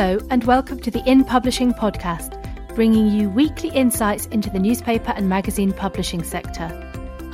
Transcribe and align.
Hello, 0.00 0.18
and 0.30 0.44
welcome 0.44 0.80
to 0.80 0.90
the 0.90 1.04
In 1.04 1.24
Publishing 1.24 1.74
podcast, 1.74 2.32
bringing 2.74 3.08
you 3.08 3.28
weekly 3.28 3.68
insights 3.68 4.24
into 4.28 4.48
the 4.48 4.58
newspaper 4.58 5.12
and 5.14 5.28
magazine 5.28 5.74
publishing 5.74 6.22
sector. 6.22 6.70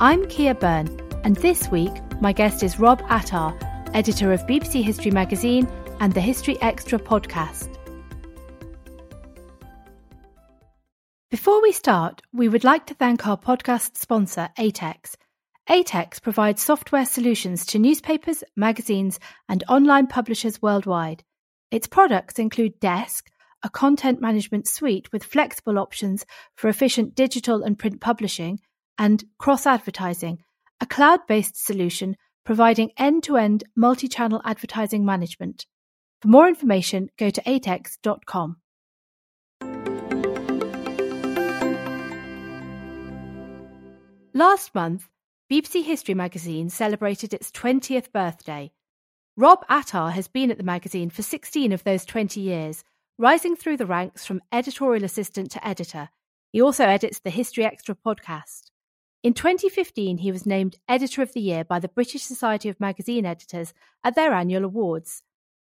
I'm 0.01 0.25
Ciar 0.25 0.59
Byrne, 0.59 0.99
and 1.23 1.37
this 1.37 1.69
week 1.69 1.93
my 2.19 2.33
guest 2.33 2.63
is 2.63 2.77
Rob 2.77 3.01
Attar, 3.07 3.57
editor 3.93 4.33
of 4.33 4.45
BBC 4.47 4.83
History 4.83 5.11
magazine 5.11 5.65
and 6.01 6.11
the 6.11 6.19
History 6.19 6.61
Extra 6.61 6.99
podcast. 6.99 7.73
Before 11.31 11.61
we 11.61 11.71
start, 11.71 12.21
we 12.33 12.49
would 12.49 12.65
like 12.65 12.87
to 12.87 12.95
thank 12.95 13.25
our 13.25 13.37
podcast 13.37 13.95
sponsor, 13.95 14.49
ATEX. 14.59 15.15
ATEX 15.69 16.21
provides 16.21 16.61
software 16.61 17.05
solutions 17.05 17.65
to 17.67 17.79
newspapers, 17.79 18.43
magazines, 18.57 19.21
and 19.47 19.63
online 19.69 20.07
publishers 20.07 20.61
worldwide. 20.61 21.23
Its 21.69 21.87
products 21.87 22.39
include 22.39 22.79
Desk, 22.79 23.29
a 23.61 23.69
content 23.69 24.21
management 24.21 24.67
suite 24.67 25.11
with 25.11 25.23
flexible 25.23 25.77
options 25.77 26.25
for 26.55 26.69
efficient 26.69 27.13
digital 27.13 27.61
and 27.63 27.77
print 27.77 27.99
publishing, 27.99 28.59
and 28.97 29.23
Cross 29.37 29.65
Advertising, 29.65 30.39
a 30.79 30.85
cloud 30.85 31.19
based 31.27 31.57
solution 31.57 32.15
providing 32.45 32.91
end 32.97 33.23
to 33.23 33.35
end 33.35 33.65
multi 33.75 34.07
channel 34.07 34.41
advertising 34.45 35.03
management. 35.05 35.65
For 36.21 36.29
more 36.29 36.47
information, 36.47 37.09
go 37.17 37.29
to 37.29 37.41
atex.com. 37.41 38.57
Last 44.33 44.73
month, 44.73 45.09
BBC 45.51 45.83
History 45.83 46.13
magazine 46.13 46.69
celebrated 46.69 47.33
its 47.33 47.51
20th 47.51 48.11
birthday. 48.13 48.71
Rob 49.39 49.63
Attar 49.69 50.09
has 50.09 50.27
been 50.27 50.49
at 50.49 50.57
the 50.57 50.63
magazine 50.63 51.11
for 51.11 51.21
16 51.21 51.71
of 51.71 51.83
those 51.83 52.05
20 52.05 52.41
years, 52.41 52.83
rising 53.19 53.55
through 53.55 53.77
the 53.77 53.85
ranks 53.85 54.25
from 54.25 54.41
editorial 54.51 55.03
assistant 55.03 55.51
to 55.51 55.65
editor. 55.65 56.09
He 56.51 56.59
also 56.59 56.85
edits 56.85 57.19
the 57.19 57.29
History 57.29 57.63
Extra 57.63 57.93
podcast. 57.93 58.71
In 59.21 59.35
2015, 59.35 60.17
he 60.17 60.31
was 60.31 60.47
named 60.47 60.77
Editor 60.89 61.21
of 61.21 61.33
the 61.33 61.39
Year 61.39 61.63
by 61.63 61.77
the 61.77 61.87
British 61.87 62.23
Society 62.23 62.67
of 62.67 62.79
Magazine 62.79 63.27
Editors 63.27 63.75
at 64.03 64.15
their 64.15 64.33
annual 64.33 64.65
awards. 64.65 65.21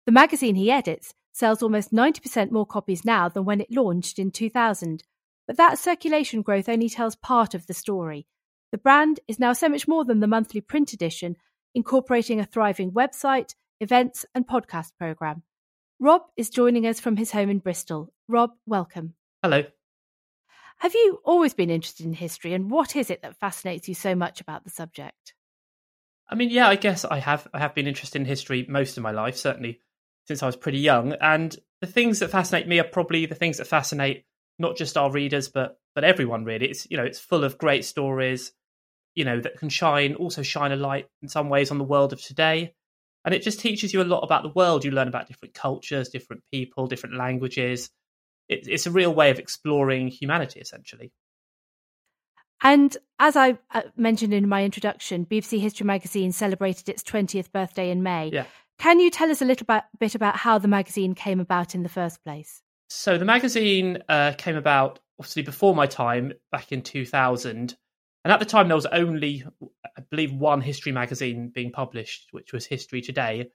The 0.07 0.13
magazine 0.13 0.57
he 0.57 0.69
edits 0.69 1.15
sells 1.33 1.63
almost 1.63 1.93
90% 1.93 2.51
more 2.51 2.67
copies 2.67 3.05
now 3.05 3.29
than 3.29 3.45
when 3.45 3.61
it 3.61 3.71
launched 3.71 4.19
in 4.19 4.33
2000, 4.33 5.05
but 5.47 5.57
that 5.57 5.79
circulation 5.79 6.43
growth 6.43 6.69
only 6.69 6.89
tells 6.89 7.15
part 7.15 7.55
of 7.55 7.69
the 7.69 7.75
story. 7.75 8.27
The 8.73 8.79
brand 8.79 9.21
is 9.29 9.39
now 9.39 9.53
so 9.53 9.69
much 9.69 9.87
more 9.87 10.05
than 10.05 10.19
the 10.19 10.27
monthly 10.27 10.61
print 10.61 10.93
edition, 10.93 11.37
incorporating 11.75 12.41
a 12.41 12.45
thriving 12.45 12.91
website, 12.91 13.55
events, 13.81 14.25
and 14.35 14.47
podcast 14.47 14.93
programme. 14.99 15.43
Rob 15.99 16.23
is 16.37 16.51
joining 16.51 16.87
us 16.87 17.01
from 17.01 17.17
his 17.17 17.31
home 17.31 17.51
in 17.51 17.59
Bristol. 17.59 18.13
Rob, 18.29 18.51
welcome. 18.67 19.15
Hello. 19.43 19.65
Have 20.79 20.95
you 20.95 21.21
always 21.25 21.55
been 21.55 21.71
interested 21.71 22.07
in 22.07 22.13
history, 22.13 22.55
and 22.55 22.71
what 22.71 22.97
is 22.97 23.11
it 23.11 23.23
that 23.23 23.39
fascinates 23.39 23.89
you 23.89 23.95
so 23.95 24.15
much 24.15 24.41
about 24.41 24.65
the 24.65 24.71
subject? 24.71 25.35
I 26.29 26.35
mean, 26.35 26.51
yeah, 26.51 26.69
I 26.69 26.77
guess 26.77 27.05
I 27.05 27.19
have 27.19 27.47
I 27.53 27.59
have 27.61 27.75
been 27.75 27.87
interested 27.87 28.21
in 28.21 28.27
history 28.27 28.67
most 28.69 28.97
of 28.97 29.03
my 29.03 29.11
life, 29.11 29.37
certainly 29.37 29.81
since 30.27 30.43
I 30.43 30.47
was 30.47 30.57
pretty 30.57 30.79
young. 30.79 31.13
And 31.21 31.57
the 31.81 31.87
things 31.87 32.21
that 32.21 32.31
fascinate 32.31 32.67
me 32.67 32.79
are 32.79 32.85
probably 32.85 33.27
the 33.27 33.35
things 33.35 33.59
that 33.59 33.67
fascinate 33.67 34.25
not 34.59 34.77
just 34.77 34.97
our 34.97 35.11
readers, 35.11 35.49
but 35.49 35.79
but 35.95 36.05
everyone 36.05 36.45
really. 36.45 36.69
It's 36.69 36.91
you 36.91 36.97
know, 36.97 37.05
it's 37.05 37.21
full 37.21 37.45
of 37.45 37.59
great 37.59 37.85
stories, 37.85 38.53
you 39.15 39.25
know, 39.25 39.41
that 39.41 39.59
can 39.59 39.69
shine 39.69 40.15
also 40.15 40.43
shine 40.43 40.73
a 40.73 40.77
light 40.77 41.09
in 41.23 41.29
some 41.29 41.49
ways 41.49 41.71
on 41.71 41.79
the 41.79 41.85
world 41.85 42.13
of 42.13 42.23
today. 42.23 42.75
And 43.25 43.35
it 43.35 43.43
just 43.43 43.61
teaches 43.61 43.93
you 43.93 44.03
a 44.03 44.05
lot 44.05 44.21
about 44.21 44.43
the 44.43 44.49
world. 44.49 44.85
You 44.85 44.91
learn 44.91 45.09
about 45.09 45.29
different 45.29 45.55
cultures, 45.55 46.09
different 46.09 46.43
people, 46.51 46.87
different 46.87 47.17
languages. 47.17 47.91
It, 48.49 48.67
it's 48.67 48.87
a 48.87 48.91
real 48.91 49.15
way 49.15 49.31
of 49.31 49.39
exploring 49.39 50.09
humanity, 50.09 50.61
essentially. 50.61 51.13
And 52.63 52.97
as 53.19 53.37
I 53.37 53.59
uh, 53.73 53.83
mentioned 53.97 54.33
in 54.33 54.49
my 54.49 54.65
introduction, 54.65 55.27
BBC 55.27 55.61
History 55.61 55.85
Magazine 55.85 56.33
celebrated 56.33 56.89
its 56.89 57.03
20th 57.03 57.53
birthday 57.53 57.91
in 57.91 58.03
May. 58.03 58.31
Yeah. 58.33 58.47
Can 58.79 58.99
you 58.99 59.11
tell 59.11 59.31
us 59.31 59.43
a 59.43 59.45
little 59.45 59.67
bit 59.99 60.15
about 60.15 60.37
how 60.37 60.59
the 60.59 60.69
magazine 60.69 61.15
came 61.15 61.39
about 61.39 61.75
in 61.75 61.83
the 61.83 61.89
first 61.89 62.23
place? 62.25 62.63
So 62.89 63.19
the 63.19 63.25
magazine 63.25 63.99
uh, 64.09 64.33
came 64.37 64.57
about 64.57 64.99
obviously 65.19 65.43
before 65.43 65.75
my 65.75 65.87
time, 65.87 66.33
back 66.51 66.73
in 66.73 66.83
2000. 66.83 67.77
And 68.25 68.33
at 68.33 68.39
the 68.39 68.47
time, 68.47 68.69
there 68.69 68.77
was 68.77 68.87
only, 68.87 69.45
I 69.85 70.03
believe, 70.11 70.33
one 70.33 70.61
history 70.61 70.93
magazine 70.93 71.51
being 71.53 71.73
published, 71.73 72.29
which 72.31 72.53
was 72.53 72.65
History 72.65 73.01
Today. 73.01 73.51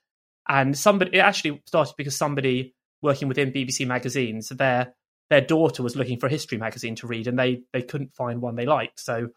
And 0.47 0.77
somebody, 0.77 1.17
it 1.17 1.21
actually 1.21 1.61
started 1.65 1.95
because 1.97 2.17
somebody 2.17 2.75
working 3.01 3.27
within 3.27 3.51
BBC 3.51 3.87
magazines, 3.87 4.49
their 4.49 4.93
their 5.29 5.41
daughter 5.41 5.83
was 5.83 5.97
looking 5.97 6.19
for 6.19 6.27
a 6.27 6.31
history 6.31 6.57
magazine 6.57 6.95
to 6.95 7.07
read, 7.07 7.27
and 7.27 7.37
they 7.37 7.63
they 7.73 7.81
couldn't 7.81 8.15
find 8.15 8.41
one 8.41 8.55
they 8.55 8.65
liked. 8.65 8.99
So 8.99 9.29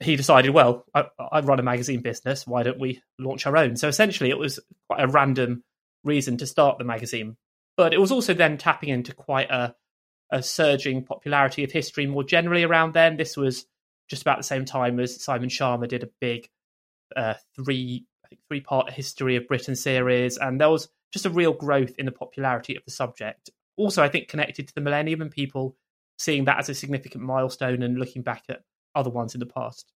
he 0.00 0.16
decided, 0.16 0.50
well, 0.50 0.84
I, 0.94 1.04
I 1.18 1.40
run 1.40 1.60
a 1.60 1.62
magazine 1.62 2.00
business. 2.00 2.46
Why 2.46 2.62
don't 2.62 2.80
we 2.80 3.02
launch 3.18 3.46
our 3.46 3.56
own? 3.56 3.76
So 3.76 3.88
essentially, 3.88 4.30
it 4.30 4.38
was 4.38 4.58
quite 4.88 5.02
a 5.02 5.08
random 5.08 5.64
reason 6.04 6.38
to 6.38 6.46
start 6.46 6.78
the 6.78 6.84
magazine, 6.84 7.36
but 7.76 7.92
it 7.94 8.00
was 8.00 8.10
also 8.10 8.34
then 8.34 8.58
tapping 8.58 8.88
into 8.88 9.14
quite 9.14 9.50
a 9.50 9.74
a 10.30 10.42
surging 10.42 11.04
popularity 11.04 11.62
of 11.62 11.70
history 11.70 12.06
more 12.06 12.24
generally 12.24 12.64
around 12.64 12.94
then. 12.94 13.18
This 13.18 13.36
was 13.36 13.66
just 14.12 14.22
about 14.22 14.36
the 14.36 14.44
same 14.44 14.66
time 14.66 15.00
as 15.00 15.24
Simon 15.24 15.48
Schama 15.48 15.88
did 15.88 16.02
a 16.02 16.08
big 16.20 16.50
uh, 17.16 17.32
three 17.56 18.04
I 18.22 18.28
think 18.28 18.42
three 18.46 18.60
part 18.60 18.90
history 18.90 19.36
of 19.36 19.48
Britain 19.48 19.74
series, 19.74 20.36
and 20.36 20.60
there 20.60 20.68
was 20.68 20.90
just 21.14 21.24
a 21.24 21.30
real 21.30 21.54
growth 21.54 21.94
in 21.98 22.04
the 22.04 22.12
popularity 22.12 22.76
of 22.76 22.84
the 22.84 22.90
subject. 22.90 23.48
Also, 23.78 24.02
I 24.02 24.10
think 24.10 24.28
connected 24.28 24.68
to 24.68 24.74
the 24.74 24.82
millennium 24.82 25.22
and 25.22 25.30
people 25.30 25.76
seeing 26.18 26.44
that 26.44 26.58
as 26.58 26.68
a 26.68 26.74
significant 26.74 27.24
milestone 27.24 27.82
and 27.82 27.98
looking 27.98 28.20
back 28.20 28.44
at 28.50 28.60
other 28.94 29.08
ones 29.08 29.32
in 29.34 29.40
the 29.40 29.46
past. 29.46 29.90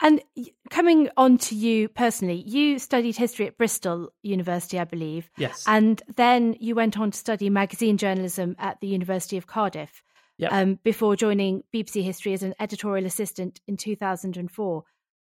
And 0.00 0.22
coming 0.70 1.10
on 1.16 1.38
to 1.38 1.56
you 1.56 1.88
personally, 1.88 2.42
you 2.46 2.78
studied 2.78 3.16
history 3.16 3.48
at 3.48 3.58
Bristol 3.58 4.12
University, 4.22 4.78
I 4.78 4.84
believe. 4.84 5.28
Yes. 5.36 5.64
And 5.66 6.00
then 6.14 6.56
you 6.60 6.76
went 6.76 6.98
on 6.98 7.10
to 7.10 7.18
study 7.18 7.50
magazine 7.50 7.98
journalism 7.98 8.54
at 8.60 8.80
the 8.80 8.86
University 8.86 9.36
of 9.36 9.48
Cardiff 9.48 10.02
yep. 10.40 10.52
um, 10.52 10.78
before 10.82 11.16
joining 11.16 11.62
BBC 11.74 12.02
History 12.02 12.32
as 12.32 12.42
an 12.42 12.54
editorial 12.58 13.06
assistant 13.06 13.60
in 13.68 13.76
2004. 13.76 14.84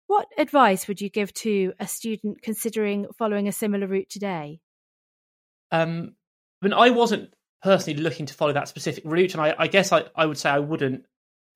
What 0.07 0.27
advice 0.39 0.89
would 0.89 1.01
you 1.01 1.11
give 1.11 1.33
to 1.35 1.73
a 1.79 1.87
student 1.87 2.43
considering 2.43 3.07
following 3.19 3.49
a 3.49 3.53
similar 3.53 3.87
route 3.87 4.09
today? 4.09 4.61
Um, 5.71 6.15
I 6.63 6.67
mean, 6.67 6.73
I 6.73 6.91
wasn't 6.91 7.35
personally 7.63 8.01
looking 8.01 8.27
to 8.27 8.35
follow 8.35 8.53
that 8.53 8.69
specific 8.69 9.05
route, 9.07 9.35
and 9.35 9.43
I, 9.43 9.55
I 9.59 9.67
guess 9.67 9.93
I, 9.93 10.05
I 10.15 10.27
would 10.27 10.39
say 10.39 10.51
I 10.51 10.61
wouldn't 10.61 11.05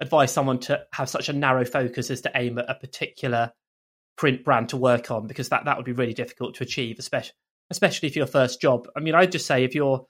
advise 0.00 0.32
someone 0.32 0.58
to 0.58 0.84
have 0.92 1.08
such 1.08 1.28
a 1.28 1.32
narrow 1.32 1.64
focus 1.64 2.10
as 2.10 2.22
to 2.22 2.32
aim 2.34 2.58
at 2.58 2.68
a 2.68 2.74
particular 2.74 3.52
print 4.16 4.44
brand 4.44 4.68
to 4.70 4.76
work 4.76 5.10
on 5.10 5.26
because 5.26 5.48
that, 5.48 5.64
that 5.64 5.76
would 5.76 5.86
be 5.86 5.92
really 5.92 6.12
difficult 6.12 6.54
to 6.56 6.64
achieve, 6.64 6.98
especially 6.98 7.34
especially 7.70 8.10
for 8.10 8.18
your 8.18 8.26
first 8.26 8.60
job. 8.60 8.86
I 8.94 9.00
mean, 9.00 9.14
I'd 9.14 9.32
just 9.32 9.46
say 9.46 9.64
if 9.64 9.74
you're 9.74 10.06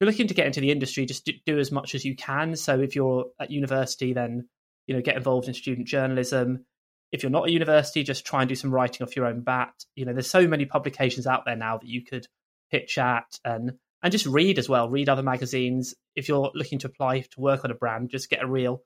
you're 0.00 0.10
looking 0.10 0.28
to 0.28 0.34
get 0.34 0.46
into 0.46 0.60
the 0.60 0.70
industry, 0.70 1.06
just 1.06 1.24
do, 1.24 1.32
do 1.44 1.58
as 1.58 1.72
much 1.72 1.94
as 1.94 2.04
you 2.04 2.14
can. 2.16 2.56
So 2.56 2.80
if 2.80 2.94
you're 2.94 3.26
at 3.40 3.50
university, 3.50 4.12
then 4.12 4.48
you 4.86 4.94
know 4.94 5.02
get 5.02 5.16
involved 5.16 5.48
in 5.48 5.54
student 5.54 5.86
journalism. 5.86 6.64
If 7.12 7.22
you're 7.22 7.30
not 7.30 7.44
at 7.44 7.52
university, 7.52 8.02
just 8.02 8.26
try 8.26 8.42
and 8.42 8.48
do 8.48 8.54
some 8.54 8.72
writing 8.72 9.06
off 9.06 9.16
your 9.16 9.26
own 9.26 9.40
bat. 9.40 9.72
You 9.94 10.04
know, 10.04 10.12
there's 10.12 10.30
so 10.30 10.46
many 10.46 10.64
publications 10.64 11.26
out 11.26 11.44
there 11.46 11.56
now 11.56 11.78
that 11.78 11.88
you 11.88 12.04
could 12.04 12.26
pitch 12.70 12.98
at 12.98 13.38
and 13.44 13.72
and 14.02 14.12
just 14.12 14.26
read 14.26 14.58
as 14.58 14.68
well. 14.68 14.88
Read 14.88 15.08
other 15.08 15.22
magazines. 15.22 15.94
If 16.14 16.28
you're 16.28 16.50
looking 16.54 16.78
to 16.80 16.88
apply 16.88 17.20
to 17.20 17.40
work 17.40 17.64
on 17.64 17.70
a 17.70 17.74
brand, 17.74 18.10
just 18.10 18.28
get 18.28 18.42
a 18.42 18.46
real 18.46 18.82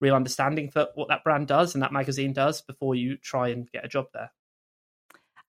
real 0.00 0.14
understanding 0.14 0.70
for 0.70 0.88
what 0.94 1.08
that 1.08 1.24
brand 1.24 1.46
does 1.46 1.74
and 1.74 1.82
that 1.82 1.92
magazine 1.92 2.32
does 2.32 2.62
before 2.62 2.94
you 2.94 3.16
try 3.16 3.48
and 3.48 3.70
get 3.70 3.84
a 3.84 3.88
job 3.88 4.06
there. 4.12 4.32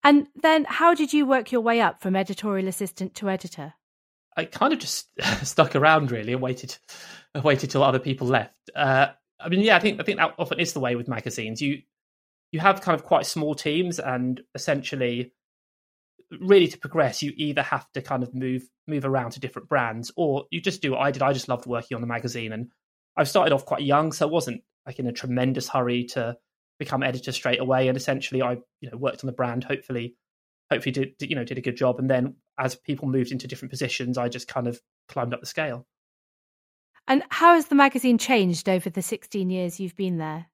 And 0.04 0.28
then, 0.40 0.66
how 0.66 0.94
did 0.94 1.14
you 1.14 1.26
work 1.26 1.52
your 1.52 1.62
way 1.62 1.82
up 1.82 2.02
from 2.02 2.16
editorial 2.16 2.68
assistant 2.68 3.16
to 3.16 3.30
editor? 3.30 3.74
I 4.36 4.46
kind 4.46 4.74
of 4.74 4.80
just 4.80 5.08
stuck 5.44 5.76
around 5.76 6.12
really 6.12 6.34
and 6.34 6.42
waited, 6.42 6.78
waited 7.44 7.70
till 7.70 7.84
other 7.84 8.00
people 8.00 8.28
left. 8.28 8.54
Uh, 8.76 9.08
I 9.40 9.50
mean, 9.50 9.62
yeah, 9.62 9.76
I 9.76 9.80
think 9.80 10.00
I 10.00 10.04
think 10.04 10.18
that 10.18 10.36
often 10.38 10.60
is 10.60 10.74
the 10.74 10.80
way 10.80 10.96
with 10.96 11.08
magazines. 11.08 11.62
You 11.62 11.82
you 12.52 12.60
have 12.60 12.82
kind 12.82 13.00
of 13.00 13.06
quite 13.06 13.26
small 13.26 13.56
teams, 13.56 14.00
and 14.00 14.42
essentially, 14.54 15.34
really 16.40 16.68
to 16.68 16.78
progress, 16.78 17.22
you 17.22 17.34
either 17.36 17.62
have 17.62 17.92
to 17.94 18.02
kind 18.02 18.24
of 18.24 18.34
move 18.34 18.64
move 18.88 19.06
around 19.06 19.32
to 19.32 19.40
different 19.40 19.70
brands, 19.70 20.12
or 20.16 20.46
you 20.52 20.62
just 20.62 20.82
do 20.82 20.92
what 20.92 21.02
I 21.02 21.12
did. 21.12 21.22
I 21.22 21.34
just 21.34 21.50
loved 21.50 21.66
working 21.66 21.96
on 21.96 22.02
the 22.02 22.08
magazine, 22.08 22.54
and 22.54 22.72
I 23.18 23.24
started 23.24 23.54
off 23.54 23.66
quite 23.66 23.82
young, 23.82 24.12
so 24.12 24.28
I 24.28 24.32
wasn't 24.32 24.62
like 24.86 25.00
in 25.00 25.08
a 25.08 25.14
tremendous 25.14 25.68
hurry 25.68 26.06
to 26.06 26.38
become 26.78 27.04
editor 27.04 27.32
straight 27.32 27.60
away. 27.60 27.88
And 27.88 27.98
essentially, 27.98 28.42
I 28.42 28.58
you 28.80 28.90
know 28.90 28.98
worked 28.98 29.24
on 29.24 29.28
the 29.28 29.34
brand. 29.34 29.64
Hopefully, 29.64 30.16
hopefully 30.72 30.92
did 30.92 31.14
you 31.20 31.36
know 31.36 31.44
did 31.44 31.58
a 31.58 31.62
good 31.62 31.78
job. 31.78 32.00
And 32.00 32.10
then 32.10 32.36
as 32.58 32.76
people 32.76 33.08
moved 33.08 33.32
into 33.32 33.48
different 33.48 33.72
positions, 33.72 34.18
I 34.18 34.30
just 34.30 34.48
kind 34.48 34.68
of 34.68 34.80
climbed 35.08 35.34
up 35.34 35.40
the 35.40 35.46
scale. 35.46 35.86
And 37.08 37.24
how 37.30 37.54
has 37.54 37.68
the 37.68 37.76
magazine 37.76 38.18
changed 38.18 38.68
over 38.68 38.90
the 38.90 39.02
16 39.02 39.50
years 39.50 39.80
you've 39.80 39.96
been 39.96 40.18
there? 40.18 40.48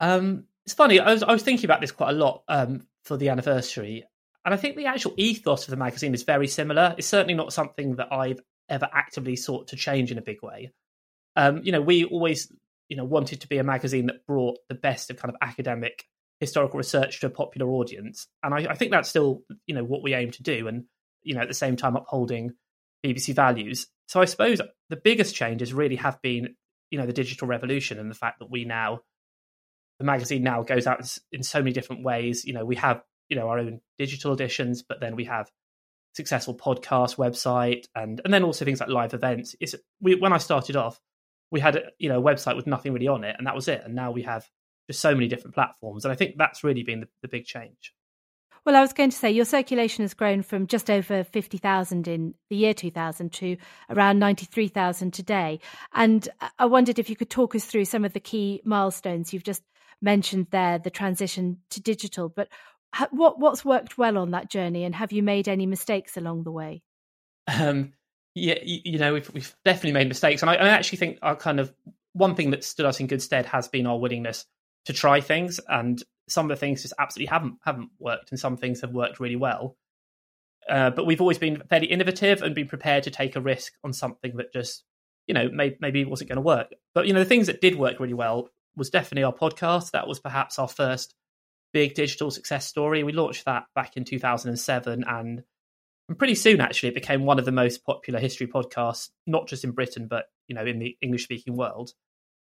Um, 0.00 0.44
it's 0.64 0.74
funny. 0.74 0.98
I 0.98 1.12
was 1.12 1.22
I 1.22 1.32
was 1.32 1.42
thinking 1.42 1.64
about 1.64 1.80
this 1.80 1.92
quite 1.92 2.10
a 2.10 2.18
lot 2.18 2.42
um, 2.48 2.86
for 3.04 3.16
the 3.16 3.28
anniversary, 3.28 4.04
and 4.44 4.52
I 4.52 4.56
think 4.56 4.76
the 4.76 4.86
actual 4.86 5.14
ethos 5.16 5.64
of 5.64 5.70
the 5.70 5.76
magazine 5.76 6.12
is 6.12 6.24
very 6.24 6.48
similar. 6.48 6.94
It's 6.98 7.06
certainly 7.06 7.34
not 7.34 7.52
something 7.52 7.96
that 7.96 8.12
I've 8.12 8.40
ever 8.68 8.88
actively 8.92 9.36
sought 9.36 9.68
to 9.68 9.76
change 9.76 10.10
in 10.10 10.18
a 10.18 10.22
big 10.22 10.42
way. 10.42 10.72
Um, 11.36 11.62
you 11.62 11.70
know, 11.70 11.80
we 11.80 12.04
always, 12.04 12.52
you 12.88 12.96
know, 12.96 13.04
wanted 13.04 13.42
to 13.42 13.48
be 13.48 13.58
a 13.58 13.64
magazine 13.64 14.06
that 14.06 14.26
brought 14.26 14.58
the 14.68 14.74
best 14.74 15.10
of 15.10 15.18
kind 15.18 15.32
of 15.32 15.36
academic 15.40 16.04
historical 16.40 16.78
research 16.78 17.20
to 17.20 17.26
a 17.26 17.30
popular 17.30 17.70
audience, 17.70 18.28
and 18.42 18.54
I, 18.54 18.72
I 18.72 18.74
think 18.74 18.90
that's 18.90 19.08
still, 19.08 19.42
you 19.66 19.74
know, 19.74 19.84
what 19.84 20.02
we 20.02 20.14
aim 20.14 20.30
to 20.32 20.42
do, 20.42 20.68
and 20.68 20.84
you 21.22 21.34
know, 21.34 21.40
at 21.40 21.48
the 21.48 21.54
same 21.54 21.76
time 21.76 21.96
upholding 21.96 22.52
BBC 23.04 23.34
values. 23.34 23.88
So 24.08 24.20
I 24.20 24.24
suppose 24.24 24.60
the 24.88 24.96
biggest 24.96 25.34
changes 25.34 25.74
really 25.74 25.96
have 25.96 26.20
been, 26.22 26.54
you 26.90 26.98
know, 26.98 27.06
the 27.06 27.12
digital 27.12 27.48
revolution 27.48 27.98
and 27.98 28.10
the 28.10 28.14
fact 28.14 28.38
that 28.38 28.50
we 28.50 28.64
now, 28.64 29.00
the 29.98 30.04
magazine 30.04 30.42
now 30.42 30.62
goes 30.62 30.86
out 30.86 31.18
in 31.32 31.42
so 31.42 31.58
many 31.58 31.72
different 31.72 32.04
ways. 32.04 32.44
You 32.44 32.52
know, 32.52 32.64
we 32.64 32.76
have, 32.76 33.02
you 33.28 33.36
know, 33.36 33.48
our 33.48 33.58
own 33.58 33.80
digital 33.98 34.32
editions, 34.32 34.84
but 34.88 35.00
then 35.00 35.16
we 35.16 35.24
have 35.24 35.50
successful 36.14 36.56
podcast 36.56 37.16
website 37.16 37.84
and 37.94 38.22
and 38.24 38.32
then 38.32 38.42
also 38.42 38.64
things 38.64 38.80
like 38.80 38.88
live 38.88 39.12
events. 39.14 39.54
It's 39.60 39.74
we 40.00 40.14
when 40.14 40.32
I 40.32 40.38
started 40.38 40.74
off, 40.74 40.98
we 41.50 41.60
had 41.60 41.76
a, 41.76 41.82
you 41.98 42.08
know 42.08 42.18
a 42.18 42.22
website 42.22 42.56
with 42.56 42.66
nothing 42.66 42.92
really 42.92 43.08
on 43.08 43.24
it, 43.24 43.36
and 43.36 43.46
that 43.46 43.54
was 43.54 43.68
it. 43.68 43.82
And 43.84 43.94
now 43.94 44.12
we 44.12 44.22
have 44.22 44.48
just 44.86 45.00
so 45.00 45.14
many 45.14 45.28
different 45.28 45.54
platforms, 45.54 46.04
and 46.04 46.12
I 46.12 46.16
think 46.16 46.36
that's 46.36 46.64
really 46.64 46.82
been 46.82 47.00
the, 47.00 47.08
the 47.22 47.28
big 47.28 47.44
change. 47.44 47.94
Well, 48.64 48.74
I 48.74 48.80
was 48.80 48.92
going 48.92 49.10
to 49.10 49.16
say 49.16 49.30
your 49.30 49.44
circulation 49.44 50.02
has 50.02 50.12
grown 50.12 50.42
from 50.42 50.66
just 50.66 50.90
over 50.90 51.22
50,000 51.22 52.08
in 52.08 52.34
the 52.50 52.56
year 52.56 52.74
2000 52.74 53.32
to 53.34 53.56
around 53.88 54.18
93,000 54.18 55.12
today. 55.12 55.60
And 55.94 56.28
I 56.58 56.66
wondered 56.66 56.98
if 56.98 57.08
you 57.08 57.14
could 57.14 57.30
talk 57.30 57.54
us 57.54 57.64
through 57.64 57.84
some 57.84 58.04
of 58.04 58.12
the 58.12 58.18
key 58.18 58.60
milestones 58.64 59.32
you've 59.32 59.44
just 59.44 59.62
mentioned 60.02 60.48
there, 60.50 60.80
the 60.80 60.90
transition 60.90 61.58
to 61.70 61.80
digital. 61.80 62.28
But 62.28 62.48
what 63.10 63.38
what's 63.38 63.64
worked 63.64 63.98
well 63.98 64.18
on 64.18 64.32
that 64.32 64.50
journey, 64.50 64.84
and 64.84 64.94
have 64.94 65.12
you 65.12 65.22
made 65.22 65.48
any 65.48 65.66
mistakes 65.66 66.16
along 66.16 66.42
the 66.42 66.50
way? 66.50 66.82
Um, 67.46 67.92
yeah, 68.34 68.58
you, 68.62 68.80
you 68.84 68.98
know, 68.98 69.14
we've, 69.14 69.30
we've, 69.32 69.56
definitely 69.64 69.92
made 69.92 70.08
mistakes, 70.08 70.42
and 70.42 70.50
I, 70.50 70.54
I 70.54 70.68
actually 70.68 70.98
think 70.98 71.18
our 71.22 71.36
kind 71.36 71.60
of 71.60 71.72
one 72.14 72.34
thing 72.34 72.50
that 72.50 72.64
stood 72.64 72.86
us 72.86 72.98
in 72.98 73.06
good 73.06 73.22
stead 73.22 73.46
has 73.46 73.68
been 73.68 73.86
our 73.86 73.98
willingness 73.98 74.46
to 74.86 74.92
try 74.92 75.20
things 75.20 75.60
and 75.68 76.02
some 76.28 76.46
of 76.46 76.56
the 76.56 76.60
things 76.60 76.82
just 76.82 76.94
absolutely 76.98 77.30
haven't 77.30 77.58
haven't 77.64 77.90
worked, 77.98 78.30
and 78.30 78.40
some 78.40 78.56
things 78.56 78.80
have 78.80 78.92
worked 78.92 79.20
really 79.20 79.36
well. 79.36 79.76
Uh, 80.68 80.90
but 80.90 81.06
we've 81.06 81.20
always 81.20 81.38
been 81.38 81.62
fairly 81.68 81.86
innovative 81.86 82.42
and 82.42 82.54
been 82.54 82.66
prepared 82.66 83.04
to 83.04 83.10
take 83.10 83.36
a 83.36 83.40
risk 83.40 83.72
on 83.84 83.92
something 83.92 84.36
that 84.36 84.52
just, 84.52 84.82
you 85.28 85.34
know, 85.34 85.48
may, 85.52 85.76
maybe 85.80 86.04
wasn't 86.04 86.28
going 86.28 86.36
to 86.36 86.42
work. 86.42 86.72
But 86.92 87.06
you 87.06 87.12
know, 87.12 87.20
the 87.20 87.24
things 87.24 87.46
that 87.46 87.60
did 87.60 87.76
work 87.76 88.00
really 88.00 88.14
well 88.14 88.48
was 88.76 88.90
definitely 88.90 89.22
our 89.22 89.32
podcast. 89.32 89.92
That 89.92 90.08
was 90.08 90.18
perhaps 90.18 90.58
our 90.58 90.68
first 90.68 91.14
big 91.72 91.94
digital 91.94 92.30
success 92.30 92.66
story. 92.66 93.04
We 93.04 93.12
launched 93.12 93.44
that 93.44 93.64
back 93.74 93.96
in 93.96 94.04
2007, 94.04 95.04
and 95.06 95.42
pretty 96.18 96.34
soon 96.34 96.60
actually 96.60 96.88
it 96.88 96.94
became 96.94 97.24
one 97.24 97.38
of 97.38 97.44
the 97.44 97.52
most 97.52 97.84
popular 97.84 98.18
history 98.18 98.48
podcasts, 98.48 99.10
not 99.26 99.46
just 99.46 99.64
in 99.64 99.70
Britain 99.70 100.08
but 100.08 100.26
you 100.48 100.54
know 100.54 100.64
in 100.64 100.80
the 100.80 100.96
English 101.00 101.24
speaking 101.24 101.56
world. 101.56 101.92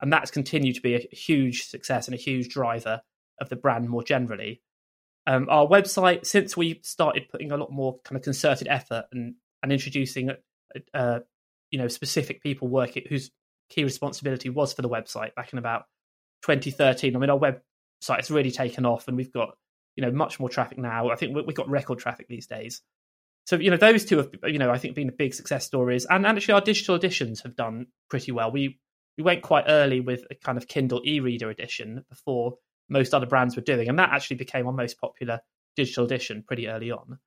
And 0.03 0.11
that's 0.11 0.31
continued 0.31 0.75
to 0.75 0.81
be 0.81 0.95
a 0.95 1.15
huge 1.15 1.63
success 1.63 2.09
and 2.09 2.13
a 2.13 2.17
huge 2.19 2.49
driver 2.49 3.01
of 3.39 3.47
the 3.47 3.55
brand 3.55 3.87
more 3.87 4.03
generally. 4.03 4.61
Um, 5.25 5.47
our 5.49 5.65
website, 5.65 6.25
since 6.25 6.57
we 6.57 6.81
started 6.83 7.29
putting 7.31 7.53
a 7.53 7.57
lot 7.57 7.71
more 7.71 7.99
kind 8.03 8.17
of 8.17 8.21
concerted 8.21 8.67
effort 8.67 9.05
and, 9.13 9.35
and 9.63 9.71
introducing, 9.71 10.31
uh, 10.93 11.19
you 11.71 11.79
know, 11.79 11.87
specific 11.87 12.43
people 12.43 12.67
working 12.67 13.03
whose 13.07 13.31
key 13.69 13.85
responsibility 13.85 14.49
was 14.49 14.73
for 14.73 14.81
the 14.81 14.89
website 14.89 15.33
back 15.35 15.53
in 15.53 15.57
about 15.57 15.85
2013. 16.41 17.15
I 17.15 17.19
mean, 17.19 17.29
our 17.29 17.39
website 17.39 18.17
has 18.17 18.29
really 18.29 18.51
taken 18.51 18.85
off, 18.85 19.07
and 19.07 19.15
we've 19.15 19.31
got 19.31 19.55
you 19.95 20.03
know 20.03 20.11
much 20.11 20.37
more 20.37 20.49
traffic 20.49 20.77
now. 20.77 21.11
I 21.11 21.15
think 21.15 21.33
we've 21.33 21.55
got 21.55 21.69
record 21.69 21.99
traffic 21.99 22.27
these 22.27 22.47
days. 22.47 22.81
So 23.45 23.55
you 23.55 23.71
know 23.71 23.77
those 23.77 24.03
two 24.03 24.17
have 24.17 24.29
you 24.47 24.59
know 24.59 24.69
I 24.69 24.77
think 24.79 24.95
been 24.95 25.11
big 25.17 25.33
success 25.33 25.65
stories, 25.65 26.05
and 26.09 26.27
actually 26.27 26.55
our 26.55 26.61
digital 26.61 26.95
editions 26.95 27.39
have 27.43 27.55
done 27.55 27.87
pretty 28.09 28.33
well. 28.33 28.51
We 28.51 28.79
we 29.17 29.23
went 29.23 29.43
quite 29.43 29.65
early 29.67 29.99
with 29.99 30.23
a 30.31 30.35
kind 30.35 30.57
of 30.57 30.67
Kindle 30.67 31.01
e-reader 31.05 31.49
edition 31.49 32.03
before 32.09 32.57
most 32.89 33.13
other 33.13 33.25
brands 33.25 33.55
were 33.55 33.61
doing, 33.61 33.89
and 33.89 33.99
that 33.99 34.09
actually 34.11 34.37
became 34.37 34.67
our 34.67 34.73
most 34.73 34.99
popular 34.99 35.41
digital 35.75 36.05
edition 36.05 36.43
pretty 36.45 36.67
early 36.67 36.91
on. 36.91 37.19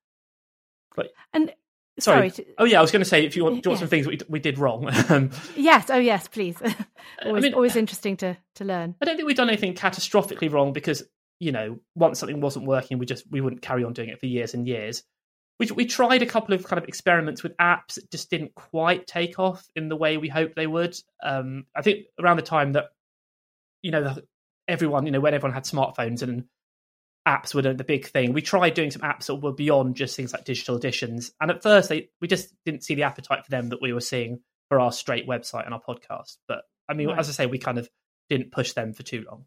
But 0.94 1.10
and 1.32 1.52
sorry, 1.98 2.30
sorry 2.30 2.46
to, 2.46 2.54
oh 2.58 2.64
yeah, 2.64 2.78
I 2.78 2.82
was 2.82 2.90
going 2.90 3.02
to 3.02 3.08
say 3.08 3.24
if 3.24 3.36
you 3.36 3.44
want, 3.44 3.62
do 3.62 3.68
you 3.68 3.70
want 3.72 3.80
some 3.80 3.88
things 3.88 4.06
we 4.06 4.18
we 4.28 4.38
did 4.38 4.58
wrong. 4.58 4.90
Um, 5.08 5.30
yes, 5.54 5.88
oh 5.90 5.98
yes, 5.98 6.26
please. 6.26 6.56
always, 7.24 7.44
I 7.44 7.46
mean, 7.46 7.54
always 7.54 7.76
interesting 7.76 8.16
to 8.18 8.36
to 8.56 8.64
learn. 8.64 8.94
I 9.00 9.04
don't 9.04 9.16
think 9.16 9.26
we've 9.26 9.36
done 9.36 9.48
anything 9.48 9.74
catastrophically 9.74 10.50
wrong 10.50 10.72
because 10.72 11.02
you 11.38 11.52
know 11.52 11.78
once 11.94 12.18
something 12.18 12.40
wasn't 12.40 12.66
working, 12.66 12.98
we 12.98 13.06
just 13.06 13.24
we 13.30 13.40
wouldn't 13.40 13.62
carry 13.62 13.84
on 13.84 13.92
doing 13.92 14.08
it 14.08 14.18
for 14.18 14.26
years 14.26 14.54
and 14.54 14.66
years. 14.66 15.04
We 15.58 15.66
we 15.74 15.86
tried 15.86 16.22
a 16.22 16.26
couple 16.26 16.54
of 16.54 16.64
kind 16.64 16.78
of 16.82 16.88
experiments 16.88 17.42
with 17.42 17.56
apps 17.56 17.94
that 17.94 18.10
just 18.10 18.30
didn't 18.30 18.54
quite 18.54 19.06
take 19.06 19.38
off 19.38 19.66
in 19.74 19.88
the 19.88 19.96
way 19.96 20.16
we 20.16 20.28
hoped 20.28 20.56
they 20.56 20.66
would. 20.66 20.96
Um, 21.22 21.66
I 21.74 21.82
think 21.82 22.06
around 22.20 22.36
the 22.36 22.42
time 22.42 22.72
that 22.72 22.86
you 23.82 23.90
know 23.90 24.02
the 24.02 24.24
everyone, 24.68 25.06
you 25.06 25.12
know, 25.12 25.20
when 25.20 25.34
everyone 25.34 25.54
had 25.54 25.64
smartphones 25.64 26.22
and 26.22 26.44
apps 27.26 27.54
were 27.54 27.62
the 27.62 27.84
big 27.84 28.06
thing. 28.06 28.32
We 28.32 28.42
tried 28.42 28.74
doing 28.74 28.90
some 28.90 29.02
apps 29.02 29.26
that 29.26 29.36
were 29.36 29.52
beyond 29.52 29.96
just 29.96 30.14
things 30.16 30.32
like 30.32 30.44
digital 30.44 30.76
editions, 30.76 31.32
and 31.40 31.50
at 31.50 31.62
first 31.62 31.88
they 31.88 32.10
we 32.20 32.28
just 32.28 32.52
didn't 32.64 32.84
see 32.84 32.94
the 32.94 33.02
appetite 33.02 33.44
for 33.44 33.50
them 33.50 33.70
that 33.70 33.82
we 33.82 33.92
were 33.92 34.00
seeing 34.00 34.40
for 34.68 34.80
our 34.80 34.92
straight 34.92 35.28
website 35.28 35.64
and 35.64 35.74
our 35.74 35.80
podcast. 35.80 36.36
But 36.48 36.62
I 36.88 36.94
mean, 36.94 37.08
right. 37.08 37.18
as 37.18 37.28
I 37.28 37.32
say, 37.32 37.46
we 37.46 37.58
kind 37.58 37.78
of 37.78 37.88
didn't 38.28 38.52
push 38.52 38.72
them 38.72 38.92
for 38.92 39.02
too 39.02 39.24
long. 39.28 39.44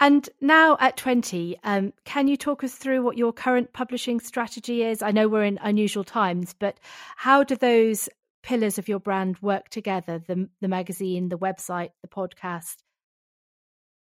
And 0.00 0.28
now 0.40 0.76
at 0.80 0.96
20, 0.96 1.58
um, 1.64 1.92
can 2.04 2.28
you 2.28 2.36
talk 2.36 2.62
us 2.62 2.74
through 2.74 3.02
what 3.02 3.18
your 3.18 3.32
current 3.32 3.72
publishing 3.72 4.20
strategy 4.20 4.84
is? 4.84 5.02
I 5.02 5.10
know 5.10 5.28
we're 5.28 5.44
in 5.44 5.58
unusual 5.60 6.04
times, 6.04 6.54
but 6.58 6.78
how 7.16 7.42
do 7.42 7.56
those 7.56 8.08
pillars 8.42 8.78
of 8.78 8.88
your 8.88 9.00
brand 9.00 9.38
work 9.42 9.68
together 9.70 10.20
the, 10.20 10.48
the 10.60 10.68
magazine, 10.68 11.28
the 11.28 11.38
website, 11.38 11.90
the 12.02 12.08
podcast? 12.08 12.76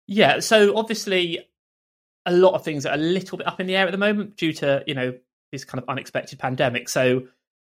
Yeah, 0.08 0.40
so 0.40 0.76
obviously 0.76 1.46
a 2.26 2.32
lot 2.32 2.54
of 2.54 2.64
things 2.64 2.84
are 2.84 2.94
a 2.94 2.98
little 2.98 3.38
bit 3.38 3.46
up 3.46 3.60
in 3.60 3.66
the 3.66 3.76
air 3.76 3.86
at 3.86 3.92
the 3.92 3.98
moment 3.98 4.36
due 4.36 4.52
to, 4.54 4.82
you 4.86 4.94
know, 4.94 5.14
this 5.52 5.64
kind 5.64 5.82
of 5.82 5.88
unexpected 5.88 6.38
pandemic. 6.38 6.88
So 6.88 7.28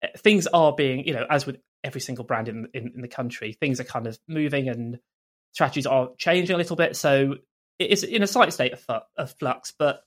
eh, 0.02 0.08
things 0.18 0.46
are 0.46 0.72
being, 0.72 1.04
you 1.06 1.14
know, 1.14 1.26
as 1.28 1.46
with 1.46 1.58
every 1.82 2.00
single 2.00 2.24
brand 2.24 2.48
in, 2.48 2.68
in, 2.72 2.92
in 2.94 3.00
the 3.00 3.08
country, 3.08 3.52
things 3.52 3.80
are 3.80 3.84
kind 3.84 4.06
of 4.06 4.18
moving 4.28 4.68
and 4.68 5.00
strategies 5.52 5.86
are 5.86 6.10
changing 6.16 6.54
a 6.54 6.58
little 6.58 6.76
bit. 6.76 6.96
So 6.96 7.36
it 7.78 7.90
is 7.90 8.04
in 8.04 8.22
a 8.22 8.26
slight 8.26 8.52
state 8.52 8.72
of, 8.72 9.02
of 9.16 9.32
flux, 9.38 9.72
but 9.78 10.02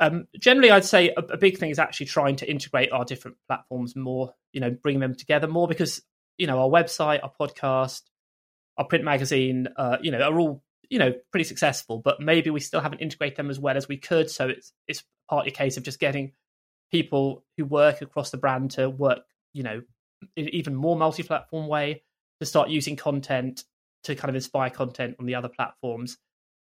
um, 0.00 0.26
generally, 0.38 0.70
I'd 0.70 0.84
say 0.84 1.10
a, 1.10 1.20
a, 1.20 1.36
big 1.36 1.58
thing 1.58 1.70
is 1.70 1.78
actually 1.78 2.06
trying 2.06 2.36
to 2.36 2.50
integrate 2.50 2.90
our 2.90 3.04
different 3.04 3.36
platforms 3.46 3.94
more, 3.94 4.34
you 4.52 4.60
know, 4.60 4.70
bring 4.70 4.98
them 4.98 5.14
together 5.14 5.46
more 5.46 5.68
because, 5.68 6.02
you 6.36 6.48
know, 6.48 6.58
our 6.58 6.68
website, 6.68 7.20
our 7.22 7.30
podcast, 7.40 8.02
our 8.76 8.84
print 8.84 9.04
magazine, 9.04 9.68
uh, 9.76 9.98
you 10.02 10.10
know, 10.10 10.20
are 10.20 10.38
all 10.38 10.64
you 10.90 10.98
know 10.98 11.12
pretty 11.30 11.44
successful, 11.44 11.98
but 11.98 12.20
maybe 12.20 12.50
we 12.50 12.60
still 12.60 12.80
haven't 12.80 13.00
integrated 13.00 13.36
them 13.36 13.50
as 13.50 13.58
well 13.58 13.76
as 13.76 13.88
we 13.88 13.96
could. 13.96 14.30
So 14.30 14.48
it's 14.48 14.72
it's 14.86 15.04
partly 15.28 15.50
a 15.50 15.54
case 15.54 15.76
of 15.76 15.82
just 15.82 16.00
getting 16.00 16.32
people 16.90 17.44
who 17.56 17.64
work 17.64 18.02
across 18.02 18.30
the 18.30 18.36
brand 18.36 18.72
to 18.72 18.90
work, 18.90 19.20
you 19.52 19.62
know, 19.62 19.82
in 20.36 20.48
even 20.50 20.74
more 20.74 20.96
multi-platform 20.96 21.66
way 21.66 22.02
to 22.40 22.46
start 22.46 22.68
using 22.68 22.96
content 22.96 23.64
to 24.04 24.14
kind 24.14 24.28
of 24.28 24.34
inspire 24.34 24.70
content 24.70 25.16
on 25.18 25.26
the 25.26 25.34
other 25.34 25.48
platforms. 25.48 26.18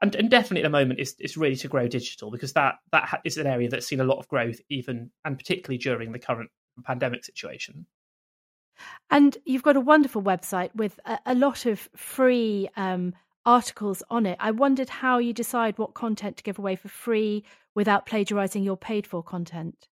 And, 0.06 0.14
and 0.14 0.30
definitely 0.30 0.62
at 0.62 0.66
the 0.66 0.70
moment 0.70 1.00
it's, 1.00 1.16
it's 1.18 1.36
really 1.36 1.56
to 1.56 1.68
grow 1.68 1.88
digital 1.88 2.30
because 2.30 2.54
that 2.54 2.76
that 2.92 3.22
is 3.26 3.38
an 3.38 3.48
area 3.48 3.68
that's 3.68 3.88
seen 3.88 4.02
a 4.02 4.04
lot 4.04 4.20
of 4.20 4.28
growth 4.28 4.60
even 4.70 5.10
and 5.26 5.36
particularly 5.36 5.80
during 5.80 6.12
the 6.12 6.20
current 6.20 6.52
pandemic 6.84 7.26
situation. 7.26 7.88
And 9.10 9.36
you've 9.46 9.64
got 9.64 9.76
a 9.76 9.82
wonderful 9.82 10.22
website 10.22 10.70
with 10.76 11.00
a, 11.06 11.18
a 11.26 11.34
lot 11.34 11.66
of 11.66 11.90
free 11.96 12.70
um, 12.78 13.16
articles 13.48 14.04
on 14.12 14.28
it. 14.28 14.38
I 14.40 14.52
wondered 14.52 14.90
how 14.90 15.18
you 15.18 15.34
decide 15.34 15.80
what 15.80 15.96
content 15.96 16.38
to 16.38 16.44
give 16.44 16.60
away 16.60 16.76
for 16.76 16.90
free 16.90 17.44
without 17.74 18.06
plagiarizing 18.06 18.64
your 18.64 18.78
paid 18.78 19.08
for 19.08 19.24
content. 19.24 19.88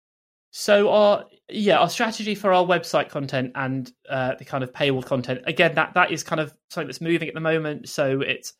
So 0.50 0.90
our 0.90 1.26
yeah, 1.50 1.78
our 1.78 1.90
strategy 1.90 2.34
for 2.34 2.52
our 2.52 2.66
website 2.66 3.10
content 3.10 3.52
and 3.54 3.92
uh, 4.10 4.34
the 4.40 4.46
kind 4.46 4.64
of 4.64 4.74
paywall 4.74 5.06
content 5.06 5.42
again 5.46 5.76
that 5.76 5.94
that 5.94 6.10
is 6.10 6.24
kind 6.24 6.40
of 6.40 6.52
something 6.72 6.88
that's 6.88 7.00
moving 7.00 7.28
at 7.28 7.36
the 7.36 7.40
moment. 7.40 7.90
So 7.90 8.22
it's 8.22 8.54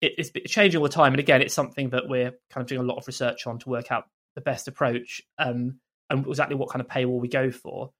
it, 0.00 0.14
it's 0.16 0.52
changing 0.52 0.78
all 0.78 0.84
the 0.86 0.92
time, 0.92 1.12
and 1.12 1.20
again, 1.20 1.42
it's 1.42 1.54
something 1.54 1.90
that 1.90 2.08
we're 2.08 2.32
kind 2.50 2.62
of 2.62 2.66
doing 2.66 2.80
a 2.80 2.84
lot 2.84 2.98
of 2.98 3.06
research 3.06 3.46
on 3.46 3.58
to 3.60 3.68
work 3.68 3.92
out 3.92 4.04
the 4.34 4.40
best 4.40 4.68
approach 4.68 5.22
um, 5.38 5.78
and 6.08 6.26
exactly 6.26 6.56
what 6.56 6.70
kind 6.70 6.80
of 6.80 6.88
paywall 6.88 7.20
we 7.20 7.28
go 7.28 7.50
for. 7.50 7.90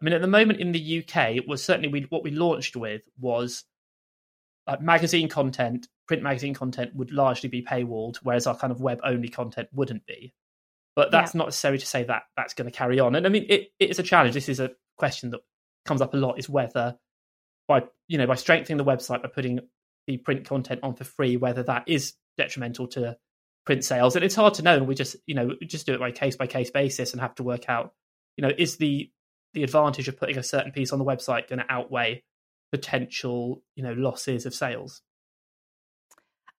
I 0.00 0.04
mean, 0.04 0.14
at 0.14 0.20
the 0.20 0.26
moment 0.26 0.60
in 0.60 0.72
the 0.72 0.98
UK, 0.98 1.36
it 1.36 1.48
was 1.48 1.62
certainly 1.62 1.88
we, 1.88 2.02
what 2.02 2.24
we 2.24 2.30
launched 2.30 2.74
with 2.74 3.02
was 3.20 3.64
like 4.66 4.80
magazine 4.80 5.28
content, 5.28 5.88
print 6.08 6.22
magazine 6.22 6.54
content 6.54 6.94
would 6.94 7.12
largely 7.12 7.48
be 7.48 7.62
paywalled, 7.62 8.16
whereas 8.22 8.46
our 8.46 8.56
kind 8.56 8.72
of 8.72 8.80
web 8.80 9.00
only 9.04 9.28
content 9.28 9.68
wouldn't 9.72 10.06
be. 10.06 10.34
But 10.94 11.10
that's 11.10 11.34
yeah. 11.34 11.38
not 11.38 11.46
necessary 11.46 11.78
to 11.78 11.86
say 11.86 12.04
that 12.04 12.24
that's 12.36 12.54
going 12.54 12.70
to 12.70 12.76
carry 12.76 13.00
on. 13.00 13.14
And 13.14 13.26
I 13.26 13.30
mean, 13.30 13.46
it, 13.48 13.68
it 13.78 13.90
is 13.90 13.98
a 13.98 14.02
challenge. 14.02 14.34
This 14.34 14.48
is 14.48 14.60
a 14.60 14.72
question 14.96 15.30
that 15.30 15.40
comes 15.84 16.02
up 16.02 16.14
a 16.14 16.16
lot: 16.16 16.38
is 16.38 16.48
whether 16.48 16.96
by 17.68 17.84
you 18.08 18.18
know 18.18 18.26
by 18.26 18.34
strengthening 18.34 18.76
the 18.76 18.84
website 18.84 19.22
by 19.22 19.28
putting 19.28 19.60
the 20.06 20.16
print 20.18 20.44
content 20.44 20.80
on 20.82 20.94
for 20.94 21.04
free, 21.04 21.36
whether 21.36 21.62
that 21.64 21.84
is 21.86 22.14
detrimental 22.36 22.88
to 22.88 23.16
print 23.64 23.84
sales, 23.84 24.16
and 24.16 24.24
it's 24.24 24.34
hard 24.34 24.54
to 24.54 24.62
know. 24.62 24.76
And 24.76 24.88
we 24.88 24.94
just 24.94 25.16
you 25.26 25.34
know 25.34 25.50
just 25.66 25.86
do 25.86 25.94
it 25.94 26.00
by 26.00 26.10
case 26.10 26.36
by 26.36 26.46
case 26.46 26.70
basis 26.70 27.12
and 27.12 27.20
have 27.20 27.34
to 27.36 27.42
work 27.42 27.68
out 27.68 27.92
you 28.36 28.42
know 28.42 28.52
is 28.56 28.76
the 28.76 29.10
the 29.54 29.62
advantage 29.62 30.08
of 30.08 30.18
putting 30.18 30.38
a 30.38 30.42
certain 30.42 30.72
piece 30.72 30.92
on 30.92 30.98
the 30.98 31.04
website 31.04 31.48
going 31.48 31.58
to 31.58 31.70
outweigh 31.70 32.22
potential 32.70 33.62
you 33.76 33.82
know 33.82 33.92
losses 33.92 34.46
of 34.46 34.54
sales. 34.54 35.02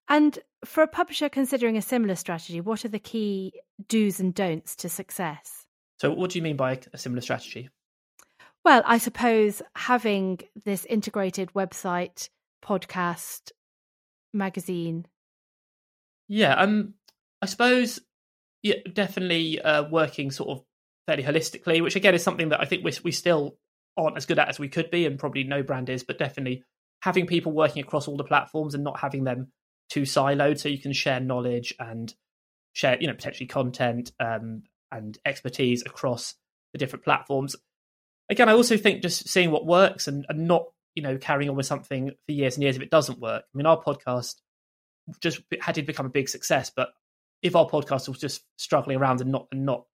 And 0.10 0.38
for 0.66 0.84
a 0.84 0.88
publisher 0.88 1.30
considering 1.30 1.78
a 1.78 1.82
similar 1.82 2.16
strategy, 2.16 2.62
what 2.62 2.84
are 2.86 2.90
the 2.90 3.00
key 3.00 3.54
do's 3.88 4.20
and 4.20 4.34
don'ts 4.34 4.76
to 4.78 4.90
success? 4.90 5.66
So, 5.98 6.12
what 6.12 6.32
do 6.32 6.40
you 6.40 6.44
mean 6.44 6.58
by 6.58 6.80
a 6.94 6.98
similar 6.98 7.22
strategy? 7.22 7.70
Well, 8.64 8.82
I 8.86 8.98
suppose 8.98 9.62
having 9.76 10.40
this 10.64 10.86
integrated 10.86 11.52
website, 11.54 12.30
podcast, 12.64 13.52
magazine. 14.34 15.06
Yeah, 16.28 16.54
um, 16.56 16.96
I 17.42 17.46
suppose, 17.46 18.00
yeah, 18.62 18.76
definitely 18.92 19.62
uh, 19.62 19.84
working 19.90 20.32
sort 20.32 20.50
of 20.50 20.64
fairly 21.06 21.24
holistically, 21.24 21.82
which 21.82 21.96
again 21.96 22.16
is 22.16 22.24
something 22.24 22.50
that 22.50 22.62
I 22.62 22.66
think 22.66 22.84
we 22.84 22.94
we 23.04 23.12
still 23.12 23.58
aren't 23.98 24.18
as 24.18 24.26
good 24.26 24.40
at 24.40 24.50
as 24.50 24.60
we 24.60 24.70
could 24.70 24.90
be, 24.90 25.06
and 25.06 25.20
probably 25.20 25.44
no 25.44 25.64
brand 25.64 25.90
is, 25.90 26.04
but 26.04 26.18
definitely 26.18 26.64
having 27.02 27.28
people 27.28 27.52
working 27.52 27.84
across 27.84 28.08
all 28.08 28.18
the 28.18 28.24
platforms 28.24 28.74
and 28.74 28.84
not 28.84 29.00
having 29.00 29.26
them 29.26 29.52
too 29.90 30.04
siloed, 30.04 30.60
so 30.60 30.70
you 30.70 30.80
can 30.80 30.94
share 30.94 31.20
knowledge 31.20 31.74
and 31.80 32.14
share, 32.72 32.98
you 33.00 33.08
know, 33.08 33.14
potentially 33.14 33.46
content 33.46 34.12
um, 34.20 34.64
and 34.92 35.20
expertise 35.26 35.84
across 35.86 36.36
the 36.72 36.80
different 36.80 37.04
platforms 37.04 37.56
again, 38.30 38.50
I 38.50 38.54
also 38.54 38.78
think 38.78 39.02
just 39.02 39.28
seeing 39.28 39.52
what 39.52 39.66
works 39.66 40.08
and, 40.08 40.26
and 40.30 40.48
not, 40.48 40.66
you 40.96 41.04
know, 41.04 41.18
carrying 41.18 41.50
on 41.50 41.56
with 41.56 41.66
something 41.66 42.12
for 42.26 42.32
years 42.32 42.56
and 42.56 42.64
years 42.64 42.76
if 42.76 42.82
it 42.82 42.92
doesn't 42.92 43.20
work. 43.20 43.44
I 43.44 43.58
mean, 43.58 43.66
our 43.66 43.82
podcast 43.82 44.36
just 45.20 45.42
had 45.62 45.78
it 45.78 45.88
become 45.88 46.06
a 46.06 46.10
big 46.10 46.30
success, 46.30 46.72
but 46.76 46.90
if 47.42 47.56
our 47.56 47.68
podcast 47.68 48.08
was 48.08 48.20
just 48.20 48.44
struggling 48.58 48.98
around 48.98 49.22
and 49.22 49.32
not 49.32 49.48
and 49.52 49.66
not 49.66 49.86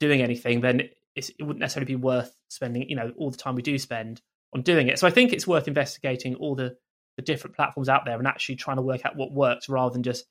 doing 0.00 0.22
anything, 0.22 0.60
then 0.60 0.82
it 1.14 1.30
wouldn't 1.40 1.58
necessarily 1.58 1.92
be 1.92 1.96
worth 1.96 2.32
spending, 2.48 2.88
you 2.88 2.96
know, 2.96 3.12
all 3.16 3.30
the 3.30 3.36
time 3.36 3.56
we 3.56 3.62
do 3.62 3.78
spend 3.78 4.20
on 4.54 4.62
doing 4.62 4.88
it. 4.88 4.98
So 4.98 5.06
I 5.06 5.10
think 5.10 5.32
it's 5.32 5.46
worth 5.46 5.68
investigating 5.68 6.36
all 6.36 6.54
the 6.54 6.76
the 7.16 7.22
different 7.22 7.56
platforms 7.56 7.88
out 7.88 8.04
there 8.04 8.16
and 8.16 8.28
actually 8.28 8.54
trying 8.54 8.76
to 8.76 8.82
work 8.82 9.04
out 9.04 9.16
what 9.16 9.32
works 9.32 9.68
rather 9.68 9.92
than 9.92 10.04
just 10.04 10.24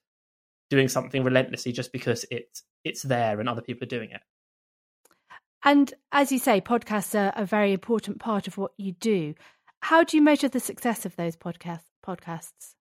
doing 0.70 0.88
something 0.88 1.22
relentlessly 1.22 1.70
just 1.70 1.92
because 1.92 2.24
it's 2.30 2.62
it's 2.82 3.02
there 3.02 3.40
and 3.40 3.48
other 3.48 3.60
people 3.60 3.84
are 3.84 3.88
doing 3.88 4.10
it. 4.10 4.20
And 5.64 5.92
as 6.12 6.32
you 6.32 6.38
say, 6.38 6.60
podcasts 6.60 7.18
are 7.18 7.32
a 7.36 7.44
very 7.44 7.72
important 7.72 8.20
part 8.20 8.46
of 8.46 8.56
what 8.56 8.72
you 8.78 8.92
do. 8.92 9.34
How 9.80 10.04
do 10.04 10.16
you 10.16 10.22
measure 10.22 10.48
the 10.48 10.60
success 10.60 11.06
of 11.06 11.16
those 11.16 11.36
podcast, 11.36 11.84
podcasts? 12.06 12.74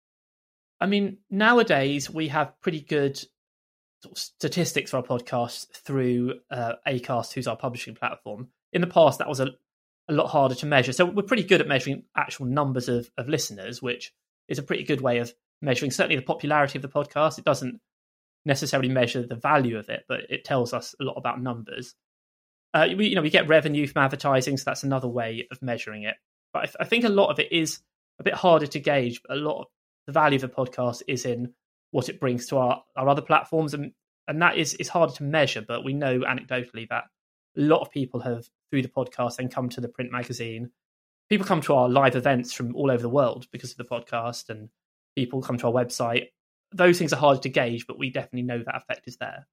I 0.80 0.86
mean, 0.86 1.18
nowadays 1.30 2.10
we 2.10 2.28
have 2.28 2.60
pretty 2.62 2.82
good 2.82 3.20
statistics 4.14 4.92
for 4.92 4.98
our 4.98 5.04
podcasts 5.04 5.68
through 5.72 6.36
uh, 6.52 6.74
Acast, 6.88 7.34
who's 7.34 7.48
our 7.48 7.58
publishing 7.58 7.96
platform. 7.96 8.50
In 8.74 8.82
the 8.82 8.88
past, 8.88 9.20
that 9.20 9.30
was 9.30 9.40
a, 9.40 9.50
a 10.08 10.14
lot 10.14 10.28
harder 10.28 10.56
to 10.56 10.66
measure. 10.66 10.94
So 10.94 11.06
we're 11.06 11.24
pretty 11.24 11.44
good 11.44 11.62
at 11.62 11.68
measuring 11.68 12.04
actual 12.16 12.46
numbers 12.46 12.90
of, 12.90 13.10
of 13.18 13.28
listeners, 13.28 13.82
which 13.82 14.14
is 14.48 14.60
a 14.60 14.64
pretty 14.64 14.84
good 14.84 15.02
way 15.02 15.18
of 15.18 15.34
measuring 15.62 15.92
certainly 15.92 16.16
the 16.16 16.22
popularity 16.22 16.78
of 16.78 16.82
the 16.82 16.90
podcast. 16.90 17.38
It 17.38 17.46
doesn't 17.46 17.80
necessarily 18.46 18.90
measure 18.90 19.26
the 19.26 19.36
value 19.36 19.78
of 19.78 19.90
it, 19.90 20.06
but 20.08 20.22
it 20.30 20.46
tells 20.46 20.74
us 20.74 20.96
a 21.00 21.04
lot 21.04 21.16
about 21.18 21.42
numbers. 21.42 21.96
Uh, 22.74 22.88
we, 22.96 23.08
you 23.08 23.16
know, 23.16 23.22
we 23.22 23.30
get 23.30 23.48
revenue 23.48 23.88
from 23.88 24.04
advertising, 24.04 24.58
so 24.58 24.64
that's 24.66 24.84
another 24.84 25.08
way 25.08 25.48
of 25.52 25.62
measuring 25.62 26.04
it. 26.04 26.16
But 26.54 26.60
I, 26.60 26.66
th- 26.66 26.76
I 26.80 26.86
think 26.86 27.04
a 27.04 27.10
lot 27.10 27.30
of 27.30 27.40
it 27.40 27.52
is 27.52 27.80
a 28.20 28.24
bit 28.24 28.34
harder 28.34 28.68
to 28.68 28.80
gauge. 28.80 29.22
But 29.28 29.38
a 29.38 29.40
lot 29.40 29.62
of 29.62 29.68
the 30.06 30.14
value 30.14 30.38
of 30.38 30.42
the 30.42 30.48
podcast 30.50 31.02
is 31.08 31.26
in 31.26 31.54
what 31.92 32.10
it 32.10 32.20
brings 32.20 32.48
to 32.48 32.58
our, 32.58 32.84
our 32.96 33.10
other 33.10 33.22
platforms, 33.22 33.74
and 33.74 33.92
and 34.28 34.42
that 34.42 34.58
is 34.58 34.74
is 34.76 34.90
harder 34.90 35.14
to 35.14 35.24
measure. 35.24 35.62
But 35.62 35.84
we 35.84 35.94
know 35.94 36.20
anecdotally 36.20 36.88
that 36.90 37.06
a 37.58 37.62
lot 37.62 37.82
of 37.82 37.92
people 37.92 38.20
have 38.22 38.46
through 38.70 38.82
the 38.82 38.90
podcast 38.90 39.40
and 39.40 39.54
come 39.54 39.70
to 39.70 39.82
the 39.82 39.90
print 39.90 40.12
magazine. 40.12 40.72
People 41.30 41.46
come 41.46 41.62
to 41.62 41.74
our 41.74 41.90
live 41.90 42.16
events 42.16 42.54
from 42.54 42.76
all 42.76 42.90
over 42.90 43.02
the 43.02 43.10
world 43.10 43.48
because 43.52 43.72
of 43.72 43.78
the 43.78 43.84
podcast, 43.84 44.50
and 44.50 44.70
people 45.16 45.42
come 45.42 45.58
to 45.58 45.68
our 45.68 45.74
website. 45.74 46.28
Those 46.74 46.98
things 46.98 47.14
are 47.14 47.18
hard 47.18 47.42
to 47.44 47.50
gauge, 47.50 47.88
but 47.88 47.98
we 47.98 48.10
definitely 48.10 48.44
know 48.44 48.62
that 48.64 48.76
effect 48.76 49.08
is 49.08 49.18
there. 49.18 49.48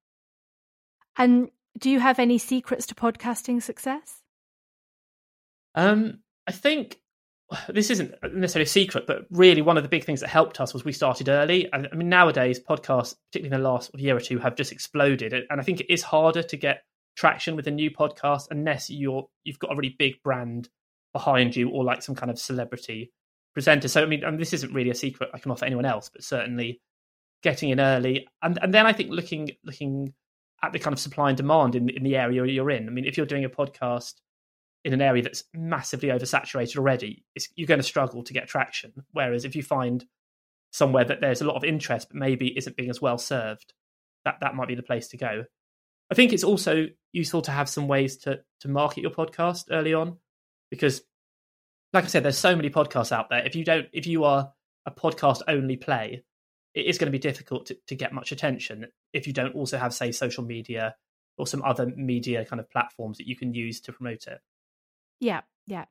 And 1.17 1.51
do 1.79 1.91
you 1.91 2.01
have 2.01 2.19
any 2.19 2.39
secrets 2.39 2.87
to 2.87 2.95
podcasting 2.95 3.63
success? 3.63 4.21
Um, 5.75 6.21
I 6.47 6.53
think 6.53 6.99
this 7.69 7.91
isn't 7.91 8.15
necessarily 8.33 8.65
a 8.65 8.69
secret, 8.69 9.07
but 9.07 9.27
really 9.31 9.63
one 9.63 9.77
of 9.77 9.83
the 9.83 9.89
big 9.89 10.05
things 10.05 10.21
that 10.21 10.29
helped 10.29 10.61
us 10.61 10.73
was 10.73 10.85
we 10.85 10.93
started 10.93 11.29
early. 11.29 11.69
And 11.73 11.89
I, 11.93 11.97
mean, 11.97 12.09
nowadays 12.09 12.61
podcasts, 12.61 13.15
particularly 13.31 13.55
in 13.55 13.63
the 13.63 13.69
last 13.69 13.91
year 13.99 14.17
or 14.17 14.21
two, 14.21 14.39
have 14.39 14.57
just 14.57 14.73
exploded, 14.73 15.33
and 15.33 15.61
I 15.61 15.65
think 15.65 15.81
it 15.81 15.93
is 15.93 16.03
harder 16.03 16.43
to 16.43 16.57
get 16.57 16.83
traction 17.17 17.55
with 17.55 17.67
a 17.69 17.71
new 17.71 17.91
podcast 17.91 18.49
unless 18.51 18.91
you're 18.91 19.29
you've 19.45 19.61
got 19.61 19.73
a 19.73 19.77
really 19.77 19.95
big 19.97 20.15
brand 20.25 20.69
behind 21.13 21.55
you 21.55 21.71
or 21.71 21.85
like 21.85 22.03
some 22.03 22.17
kind 22.17 22.31
of 22.31 22.39
celebrity 22.39 23.13
presenter. 23.53 23.89
So 23.89 24.03
I 24.03 24.07
mean, 24.07 24.37
this 24.37 24.53
isn't 24.53 24.73
really 24.73 24.91
a 24.91 24.95
secret 24.95 25.31
I 25.33 25.39
can 25.39 25.53
offer 25.53 25.65
anyone 25.65 25.85
else, 25.85 26.11
but 26.13 26.25
certainly 26.25 26.81
getting 27.43 27.71
in 27.71 27.81
early, 27.81 28.27
and 28.43 28.59
and 28.63 28.73
then 28.73 28.87
I 28.87 28.93
think 28.93 29.11
looking 29.11 29.51
looking 29.65 30.15
at 30.63 30.73
the 30.73 30.79
kind 30.79 30.95
of 30.95 30.99
supply 30.99 31.29
and 31.29 31.37
demand 31.37 31.75
in, 31.75 31.91
in 31.91 32.03
the 32.03 32.17
area 32.17 32.45
you're 32.47 32.71
in. 32.71 32.89
I 32.89 32.91
mean, 32.91 33.05
if 33.05 33.19
you're 33.19 33.27
doing 33.27 33.45
a 33.45 33.51
podcast 33.51 34.15
in 34.85 34.93
an 34.93 35.00
area 35.00 35.23
that's 35.23 35.45
massively 35.55 36.11
oversaturated 36.11 36.76
already, 36.76 37.25
you're 37.57 37.67
going 37.67 37.81
to 37.81 37.85
struggle 37.85 38.23
to 38.23 38.33
get 38.33 38.49
traction. 38.49 38.93
Whereas 39.12 39.45
if 39.45 39.57
you 39.57 39.62
find 39.62 40.05
somewhere 40.73 41.05
that 41.05 41.21
there's 41.21 41.41
a 41.41 41.47
lot 41.47 41.57
of 41.57 41.64
interest 41.64 42.09
but 42.09 42.17
maybe 42.17 42.57
isn't 42.57 42.76
being 42.76 42.91
as 42.91 43.00
well 43.00 43.19
served, 43.19 43.73
that 44.25 44.37
that 44.41 44.55
might 44.55 44.69
be 44.69 44.75
the 44.75 44.83
place 44.83 45.09
to 45.09 45.17
go. 45.17 45.45
I 46.11 46.14
think 46.14 46.33
it's 46.33 46.45
also 46.45 46.87
useful 47.12 47.43
to 47.43 47.50
have 47.50 47.69
some 47.69 47.88
ways 47.88 48.19
to 48.19 48.41
to 48.61 48.69
market 48.69 49.00
your 49.00 49.11
podcast 49.11 49.64
early 49.71 49.95
on 49.95 50.19
because 50.71 51.03
like 51.93 52.05
I 52.05 52.09
said 52.09 52.23
there's 52.23 52.37
so 52.37 52.55
many 52.55 52.71
podcasts 52.71 53.12
out 53.12 53.31
there 53.31 53.45
if 53.47 53.57
you 53.57 53.64
don't 53.64 53.87
if 53.93 54.07
you 54.07 54.25
are 54.25 54.53
a 54.85 54.91
podcast 54.91 55.41
only 55.49 55.76
play 55.76 56.25
it 56.75 56.87
is 56.87 56.99
going 56.99 57.07
to 57.07 57.12
be 57.12 57.19
difficult 57.19 57.67
to, 57.67 57.79
to 57.87 57.95
get 57.95 58.12
much 58.12 58.33
attention 58.33 58.87
if 59.12 59.26
you 59.26 59.33
don't 59.33 59.55
also 59.55 59.79
have, 59.79 59.95
say, 59.95 60.12
social 60.12 60.45
media 60.45 60.97
or 61.38 61.47
some 61.47 61.62
other 61.62 61.87
media 61.97 62.45
kind 62.45 62.61
of 62.61 62.71
platforms 62.71 63.19
that 63.19 63.29
you 63.29 63.37
can 63.37 63.55
use 63.55 63.81
to 63.81 63.93
promote 63.93 64.26
it. 64.26 64.41
Yeah, 65.21 65.42
yeah. 65.66 65.85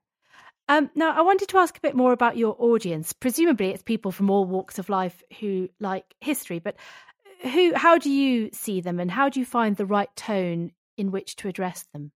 Um, 0.70 0.90
now, 0.96 1.12
I 1.12 1.22
wanted 1.22 1.50
to 1.50 1.58
ask 1.58 1.78
a 1.78 1.82
bit 1.82 1.96
more 1.96 2.14
about 2.14 2.38
your 2.38 2.56
audience. 2.58 3.12
Presumably, 3.12 3.70
it's 3.72 3.84
people 3.84 4.12
from 4.12 4.30
all 4.30 4.46
walks 4.46 4.80
of 4.80 4.88
life 4.90 5.22
who 5.40 5.70
like 5.80 6.06
history, 6.22 6.60
but 6.60 6.76
who? 7.42 7.74
How 7.76 7.98
do 7.98 8.10
you 8.10 8.50
see 8.54 8.80
them, 8.80 9.00
and 9.00 9.12
how 9.12 9.28
do 9.28 9.40
you 9.40 9.46
find 9.46 9.76
the 9.76 9.86
right 9.86 10.14
tone 10.16 10.72
in 10.98 11.12
which 11.12 11.36
to 11.38 11.50
address 11.50 11.86
them? 11.94 12.12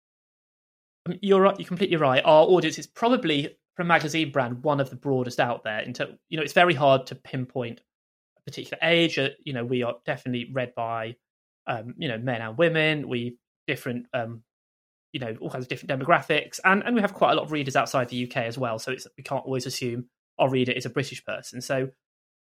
Um, 1.08 1.18
you're 1.22 1.40
right. 1.40 1.58
You're 1.58 1.66
completely 1.66 1.96
right. 1.96 2.22
Our 2.24 2.44
audience 2.46 2.78
is 2.78 2.86
probably, 2.86 3.56
a 3.78 3.84
magazine 3.84 4.30
brand, 4.30 4.62
one 4.62 4.80
of 4.80 4.90
the 4.90 4.96
broadest 4.96 5.40
out 5.40 5.64
there. 5.64 5.80
Into 5.80 6.16
you 6.28 6.36
know, 6.36 6.44
it's 6.44 6.52
very 6.52 6.74
hard 6.74 7.08
to 7.08 7.16
pinpoint 7.16 7.80
a 8.38 8.42
particular 8.42 8.78
age. 8.82 9.18
Uh, 9.18 9.30
you 9.44 9.52
know, 9.52 9.64
we 9.64 9.82
are 9.82 9.96
definitely 10.04 10.50
read 10.52 10.72
by, 10.76 11.16
um, 11.66 11.94
you 11.98 12.06
know, 12.08 12.18
men 12.18 12.40
and 12.40 12.56
women. 12.56 13.08
We 13.08 13.38
different, 13.66 14.06
um, 14.14 14.44
you 15.12 15.20
know, 15.20 15.36
all 15.40 15.50
kinds 15.50 15.64
of 15.64 15.68
different 15.68 15.90
demographics, 15.90 16.60
and 16.64 16.82
and 16.84 16.94
we 16.94 17.00
have 17.00 17.14
quite 17.14 17.32
a 17.32 17.34
lot 17.34 17.44
of 17.44 17.52
readers 17.52 17.76
outside 17.76 18.08
the 18.08 18.26
UK 18.26 18.38
as 18.38 18.58
well. 18.58 18.78
So 18.78 18.92
it's 18.92 19.06
we 19.16 19.24
can't 19.24 19.44
always 19.44 19.66
assume 19.66 20.06
our 20.38 20.50
reader 20.50 20.72
is 20.72 20.86
a 20.86 20.90
British 20.90 21.24
person. 21.24 21.60
So 21.60 21.88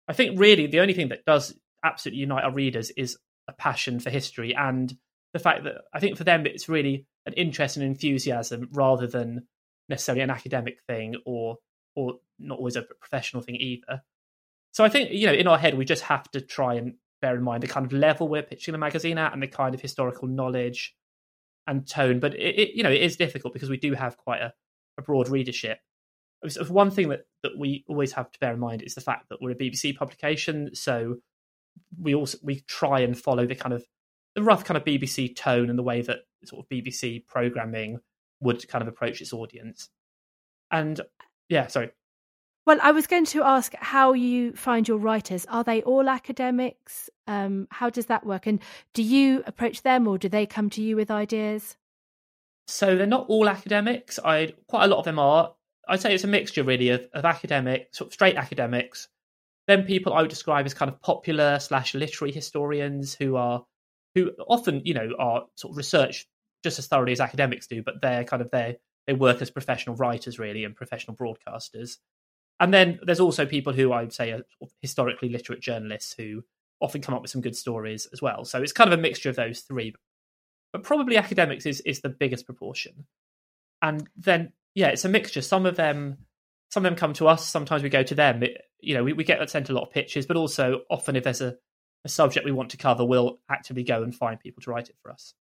I 0.07 0.13
think 0.13 0.39
really 0.39 0.67
the 0.67 0.79
only 0.79 0.93
thing 0.93 1.09
that 1.09 1.25
does 1.25 1.53
absolutely 1.83 2.21
unite 2.21 2.43
our 2.43 2.53
readers 2.53 2.91
is 2.91 3.17
a 3.47 3.53
passion 3.53 3.99
for 3.99 4.09
history 4.09 4.55
and 4.55 4.95
the 5.33 5.39
fact 5.39 5.63
that 5.65 5.81
I 5.93 5.99
think 5.99 6.17
for 6.17 6.23
them 6.23 6.45
it's 6.45 6.69
really 6.69 7.05
an 7.25 7.33
interest 7.33 7.77
and 7.77 7.85
enthusiasm 7.85 8.69
rather 8.71 9.07
than 9.07 9.47
necessarily 9.89 10.21
an 10.21 10.29
academic 10.29 10.77
thing 10.87 11.15
or 11.25 11.57
or 11.95 12.15
not 12.39 12.57
always 12.57 12.75
a 12.75 12.81
professional 12.81 13.43
thing 13.43 13.55
either. 13.55 14.01
So 14.71 14.83
I 14.83 14.89
think 14.89 15.11
you 15.11 15.27
know 15.27 15.33
in 15.33 15.47
our 15.47 15.57
head 15.57 15.77
we 15.77 15.85
just 15.85 16.03
have 16.03 16.29
to 16.31 16.41
try 16.41 16.75
and 16.75 16.95
bear 17.21 17.35
in 17.35 17.43
mind 17.43 17.63
the 17.63 17.67
kind 17.67 17.85
of 17.85 17.93
level 17.93 18.27
we're 18.27 18.43
pitching 18.43 18.71
the 18.71 18.77
magazine 18.77 19.17
at 19.17 19.33
and 19.33 19.41
the 19.41 19.47
kind 19.47 19.75
of 19.75 19.81
historical 19.81 20.27
knowledge 20.27 20.95
and 21.67 21.87
tone. 21.87 22.19
But 22.19 22.35
it, 22.35 22.59
it 22.59 22.75
you 22.75 22.83
know 22.83 22.91
it 22.91 23.01
is 23.01 23.15
difficult 23.15 23.53
because 23.53 23.69
we 23.69 23.77
do 23.77 23.93
have 23.93 24.17
quite 24.17 24.41
a, 24.41 24.53
a 24.97 25.01
broad 25.01 25.29
readership. 25.29 25.79
One 26.67 26.91
thing 26.91 27.07
that, 27.07 27.21
that 27.43 27.57
we 27.57 27.85
always 27.87 28.11
have 28.13 28.29
to 28.29 28.39
bear 28.39 28.53
in 28.53 28.59
mind 28.59 28.81
is 28.81 28.95
the 28.95 29.01
fact 29.01 29.29
that 29.29 29.41
we're 29.41 29.51
a 29.51 29.55
BBC 29.55 29.95
publication, 29.95 30.75
so 30.75 31.17
we 31.99 32.13
also 32.13 32.37
we 32.43 32.61
try 32.67 32.99
and 32.99 33.17
follow 33.17 33.45
the 33.45 33.55
kind 33.55 33.73
of 33.73 33.85
the 34.35 34.43
rough 34.43 34.65
kind 34.65 34.77
of 34.77 34.83
BBC 34.83 35.35
tone 35.35 35.69
and 35.69 35.77
the 35.77 35.83
way 35.83 36.01
that 36.01 36.19
sort 36.43 36.65
of 36.65 36.69
BBC 36.69 37.25
programming 37.27 37.99
would 38.41 38.67
kind 38.67 38.81
of 38.81 38.87
approach 38.87 39.21
its 39.21 39.31
audience. 39.31 39.89
And 40.71 40.99
yeah, 41.49 41.67
sorry. 41.67 41.91
Well, 42.65 42.79
I 42.81 42.91
was 42.91 43.07
going 43.07 43.25
to 43.25 43.43
ask 43.43 43.73
how 43.75 44.13
you 44.13 44.53
find 44.53 44.87
your 44.87 44.97
writers. 44.97 45.45
Are 45.49 45.63
they 45.63 45.81
all 45.81 46.07
academics? 46.07 47.09
Um, 47.27 47.67
how 47.71 47.89
does 47.89 48.05
that 48.05 48.25
work? 48.25 48.47
And 48.47 48.59
do 48.93 49.03
you 49.03 49.43
approach 49.45 49.81
them 49.81 50.07
or 50.07 50.17
do 50.17 50.29
they 50.29 50.45
come 50.45 50.69
to 50.71 50.81
you 50.81 50.95
with 50.95 51.11
ideas? 51.11 51.75
So 52.67 52.95
they're 52.95 53.05
not 53.05 53.27
all 53.27 53.49
academics. 53.49 54.17
I 54.23 54.53
quite 54.67 54.85
a 54.85 54.87
lot 54.87 54.99
of 54.99 55.05
them 55.05 55.19
are. 55.19 55.53
I'd 55.89 55.99
say 55.99 56.13
it's 56.13 56.23
a 56.23 56.27
mixture 56.27 56.63
really 56.63 56.89
of, 56.89 57.05
of 57.13 57.25
academic, 57.25 57.89
sort 57.91 58.07
of 58.07 58.13
straight 58.13 58.37
academics 58.37 59.09
then 59.67 59.83
people 59.83 60.13
I 60.13 60.21
would 60.21 60.29
describe 60.29 60.65
as 60.65 60.73
kind 60.73 60.89
of 60.89 61.01
popular 61.01 61.59
slash 61.59 61.93
literary 61.93 62.31
historians 62.31 63.13
who 63.13 63.35
are 63.35 63.65
who 64.15 64.31
often 64.47 64.81
you 64.83 64.93
know 64.93 65.09
are 65.17 65.45
sort 65.55 65.71
of 65.71 65.77
research 65.77 66.27
just 66.63 66.79
as 66.79 66.87
thoroughly 66.87 67.11
as 67.11 67.19
academics 67.19 67.67
do, 67.67 67.83
but 67.83 68.01
they're 68.01 68.23
kind 68.23 68.41
of 68.41 68.51
they 68.51 68.77
they 69.07 69.13
work 69.13 69.41
as 69.41 69.49
professional 69.49 69.95
writers 69.95 70.39
really 70.39 70.63
and 70.63 70.75
professional 70.75 71.15
broadcasters. 71.15 71.97
And 72.59 72.73
then 72.73 72.99
there's 73.03 73.19
also 73.19 73.45
people 73.45 73.73
who 73.73 73.91
I 73.91 74.01
would 74.01 74.13
say 74.13 74.31
are 74.31 74.43
historically 74.81 75.29
literate 75.29 75.59
journalists 75.59 76.13
who 76.17 76.43
often 76.79 77.01
come 77.01 77.15
up 77.15 77.21
with 77.21 77.31
some 77.31 77.41
good 77.41 77.55
stories 77.55 78.07
as 78.13 78.21
well. 78.21 78.45
So 78.45 78.61
it's 78.61 78.71
kind 78.71 78.91
of 78.91 78.97
a 78.97 79.01
mixture 79.01 79.29
of 79.29 79.35
those 79.35 79.61
three. 79.61 79.93
But 80.71 80.83
probably 80.83 81.17
academics 81.17 81.65
is, 81.65 81.81
is 81.81 82.01
the 82.01 82.09
biggest 82.09 82.45
proportion. 82.45 83.05
And 83.81 84.07
then, 84.15 84.53
yeah, 84.75 84.87
it's 84.87 85.05
a 85.05 85.09
mixture. 85.09 85.41
Some 85.41 85.65
of 85.65 85.75
them 85.75 86.17
some 86.73 86.83
of 86.83 86.89
them 86.89 86.97
come 86.97 87.13
to 87.13 87.27
us, 87.27 87.47
sometimes 87.47 87.83
we 87.83 87.89
go 87.89 88.01
to 88.01 88.15
them. 88.15 88.41
It, 88.41 88.59
you 88.79 88.95
know, 88.95 89.03
we, 89.03 89.13
we 89.13 89.23
get 89.23 89.39
uh, 89.39 89.45
sent 89.45 89.69
a 89.69 89.73
lot 89.73 89.83
of 89.83 89.91
pitches, 89.91 90.25
but 90.25 90.35
also 90.35 90.81
often 90.89 91.15
if 91.15 91.23
there's 91.23 91.39
a, 91.39 91.55
a 92.03 92.09
subject 92.09 92.45
we 92.45 92.51
want 92.51 92.71
to 92.71 92.77
cover, 92.77 93.05
we'll 93.05 93.37
actively 93.47 93.83
go 93.83 94.01
and 94.01 94.13
find 94.13 94.39
people 94.39 94.63
to 94.63 94.71
write 94.71 94.89
it 94.89 94.95
for 94.99 95.11
us. 95.11 95.35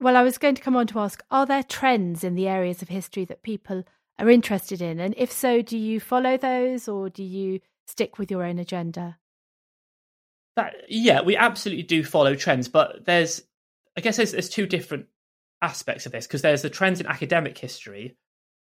Well, 0.00 0.18
I 0.18 0.22
was 0.22 0.36
going 0.36 0.54
to 0.54 0.60
come 0.60 0.76
on 0.76 0.86
to 0.88 0.98
ask 0.98 1.24
are 1.30 1.46
there 1.46 1.62
trends 1.62 2.22
in 2.22 2.34
the 2.34 2.46
areas 2.46 2.82
of 2.82 2.90
history 2.90 3.24
that 3.24 3.42
people 3.42 3.84
are 4.18 4.30
interested 4.30 4.80
in? 4.80 5.00
And 5.00 5.14
if 5.16 5.32
so, 5.32 5.62
do 5.62 5.76
you 5.76 6.00
follow 6.00 6.36
those 6.36 6.88
or 6.88 7.10
do 7.10 7.22
you 7.22 7.60
stick 7.86 8.18
with 8.18 8.30
your 8.30 8.44
own 8.44 8.58
agenda? 8.58 9.18
That 10.56 10.74
yeah, 10.88 11.22
we 11.22 11.36
absolutely 11.36 11.82
do 11.82 12.04
follow 12.04 12.34
trends, 12.34 12.68
but 12.68 13.04
there's 13.04 13.42
I 13.96 14.00
guess 14.00 14.16
there's, 14.16 14.32
there's 14.32 14.48
two 14.48 14.66
different 14.66 15.06
aspects 15.62 16.06
of 16.06 16.12
this 16.12 16.26
because 16.26 16.42
there's 16.42 16.62
the 16.62 16.70
trends 16.70 17.00
in 17.00 17.06
academic 17.06 17.58
history, 17.58 18.16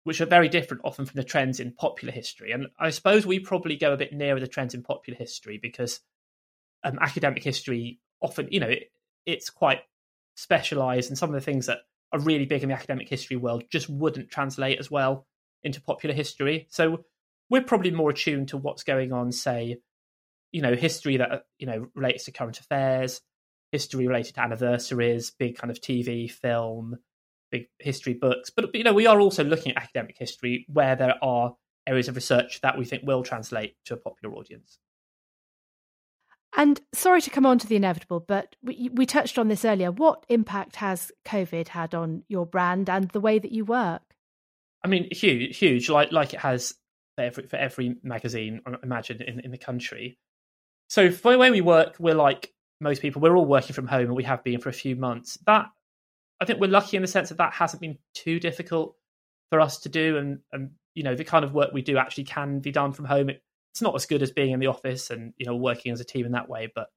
which 0.05 0.21
are 0.21 0.27
very 0.27 0.49
different 0.49 0.83
often 0.85 1.07
from 1.07 1.17
the 1.17 1.25
trends 1.25 1.61
in 1.61 1.73
popular 1.73 2.13
history. 2.13 2.53
And 2.53 2.67
I 2.79 2.91
suppose 2.91 3.25
we 3.25 3.41
probably 3.41 3.77
go 3.77 3.93
a 3.93 3.97
bit 3.97 4.13
nearer 4.13 4.41
the 4.41 4.47
trends 4.47 4.75
in 4.75 4.83
popular 4.83 5.19
history 5.19 5.59
because 5.61 6.01
um, 6.85 6.99
academic 7.01 7.43
history 7.43 8.01
often, 8.21 8.49
you 8.51 8.61
know, 8.61 8.69
it, 8.69 8.91
it's 9.25 9.49
quite 9.49 9.81
specialized, 10.35 11.11
and 11.11 11.19
some 11.19 11.31
of 11.31 11.35
the 11.35 11.41
things 11.41 11.67
that 11.67 11.79
are 12.13 12.21
really 12.21 12.47
big 12.47 12.63
in 12.63 12.69
the 12.69 12.75
academic 12.75 13.09
history 13.09 13.37
world 13.37 13.65
just 13.71 13.89
wouldn't 13.89 14.31
translate 14.31 14.79
as 14.79 14.91
well 14.91 15.27
into 15.63 15.81
popular 15.81 16.15
history. 16.15 16.67
So 16.71 17.05
we're 17.51 17.63
probably 17.63 17.91
more 17.91 18.11
attuned 18.11 18.49
to 18.49 18.57
what's 18.57 18.83
going 18.83 19.13
on, 19.13 19.33
say, 19.33 19.79
you 20.53 20.63
know, 20.63 20.75
history 20.75 21.19
that 21.19 21.45
you 21.59 21.67
know 21.67 21.89
relates 21.95 22.25
to 22.25 22.33
current 22.33 22.61
affairs, 22.61 23.21
history 23.73 24.07
related 24.07 24.35
to 24.35 24.43
anniversaries, 24.43 25.31
big 25.31 25.57
kind 25.57 25.71
of 25.71 25.81
TV, 25.81 26.31
film, 26.31 26.97
big 27.51 27.67
history 27.79 28.15
books. 28.15 28.51
But 28.51 28.75
you 28.75 28.85
know, 28.85 28.95
we 28.95 29.07
are 29.07 29.21
also 29.21 29.45
looking 29.45 29.73
at 29.73 29.83
academic 29.83 30.17
history 30.19 30.67
where 30.69 30.97
there 30.97 31.23
are 31.23 31.55
areas 31.87 32.09
of 32.09 32.15
research 32.17 32.61
that 32.63 32.79
we 32.79 32.85
think 32.85 33.03
will 33.05 33.23
translate 33.23 33.77
to 33.87 33.95
a 33.95 33.97
popular 33.97 34.35
audience. 34.35 34.79
And 36.57 36.81
sorry 36.95 37.21
to 37.23 37.31
come 37.31 37.47
on 37.47 37.59
to 37.59 37.67
the 37.67 37.77
inevitable, 37.77 38.21
but 38.21 38.57
we, 38.63 38.91
we 38.93 39.07
touched 39.07 39.39
on 39.39 39.49
this 39.49 39.65
earlier. 39.65 39.93
What 39.93 40.25
impact 40.29 40.77
has 40.77 41.13
COVID 41.25 41.69
had 41.69 41.95
on 41.95 42.25
your 42.29 42.47
brand 42.47 42.89
and 42.89 43.09
the 43.11 43.21
way 43.21 43.39
that 43.39 43.53
you 43.53 43.65
work? 43.65 44.03
I 44.85 44.89
mean, 44.89 45.09
huge, 45.11 45.57
huge, 45.57 45.89
like 45.89 46.13
like 46.13 46.35
it 46.35 46.41
has 46.41 46.75
for 47.17 47.23
every, 47.23 47.47
for 47.47 47.57
every 47.57 47.97
magazine, 48.03 48.61
I 48.67 48.75
imagine, 48.83 49.21
in, 49.23 49.41
in 49.41 49.51
the 49.51 49.59
country. 49.59 50.19
So 50.89 51.11
for 51.11 51.33
the 51.33 51.39
way 51.39 51.51
we 51.51 51.61
work, 51.61 51.97
we're 51.99 52.15
like 52.15 52.53
most 52.81 53.03
people. 53.03 53.21
We're 53.21 53.37
all 53.37 53.45
working 53.45 53.75
from 53.75 53.87
home, 53.87 54.07
and 54.07 54.17
we 54.17 54.25
have 54.25 54.45
been 54.45 54.61
for 54.61 54.69
a 54.69 54.75
few 54.75 54.97
months. 54.97 55.39
That 55.47 55.67
I 56.41 56.45
think 56.45 56.61
we're 56.61 56.69
lucky 56.69 56.97
in 56.97 57.03
the 57.03 57.09
sense 57.09 57.29
that 57.31 57.39
that 57.39 57.53
hasn't 57.53 57.81
been 57.81 57.99
too 58.15 58.39
difficult 58.39 58.95
for 59.51 59.61
us 59.61 59.81
to 59.81 59.89
do, 59.89 60.17
and 60.17 60.41
and 60.53 60.71
you 60.95 61.03
know 61.03 61.15
the 61.15 61.25
kind 61.25 61.45
of 61.45 61.55
work 61.55 61.73
we 61.73 61.83
do 61.83 61.99
actually 61.99 62.25
can 62.25 62.61
be 62.61 62.71
done 62.71 62.93
from 62.93 63.05
home. 63.05 63.31
It, 63.31 63.43
it's 63.73 63.83
not 63.83 63.95
as 63.95 64.07
good 64.07 64.23
as 64.23 64.31
being 64.31 64.53
in 64.53 64.61
the 64.61 64.69
office 64.69 65.11
and 65.11 65.33
you 65.37 65.47
know 65.47 65.57
working 65.57 65.93
as 65.93 66.01
a 66.01 66.05
team 66.05 66.25
in 66.25 66.33
that 66.33 66.49
way, 66.49 66.71
but 66.75 66.89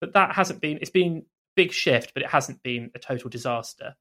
but 0.00 0.14
that 0.14 0.34
hasn't 0.34 0.60
been. 0.60 0.78
It's 0.80 0.90
been 0.90 1.26
big 1.54 1.72
shift, 1.72 2.14
but 2.14 2.22
it 2.22 2.30
hasn't 2.30 2.62
been 2.62 2.90
a 2.94 2.98
total 2.98 3.30
disaster. 3.30 3.94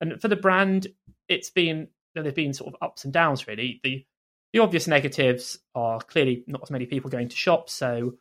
And 0.00 0.20
for 0.20 0.28
the 0.28 0.36
brand, 0.36 0.88
it's 1.28 1.50
been 1.50 1.88
there've 2.22 2.34
been 2.34 2.54
sort 2.54 2.74
of 2.74 2.80
ups 2.82 3.04
and 3.04 3.12
downs 3.12 3.46
really. 3.46 3.80
The 3.82 4.04
the 4.52 4.60
obvious 4.60 4.86
negatives 4.86 5.58
are 5.74 6.00
clearly 6.00 6.44
not 6.46 6.62
as 6.62 6.70
many 6.70 6.86
people 6.86 7.10
going 7.10 7.28
to 7.28 7.36
shops, 7.36 7.72
so 7.72 8.14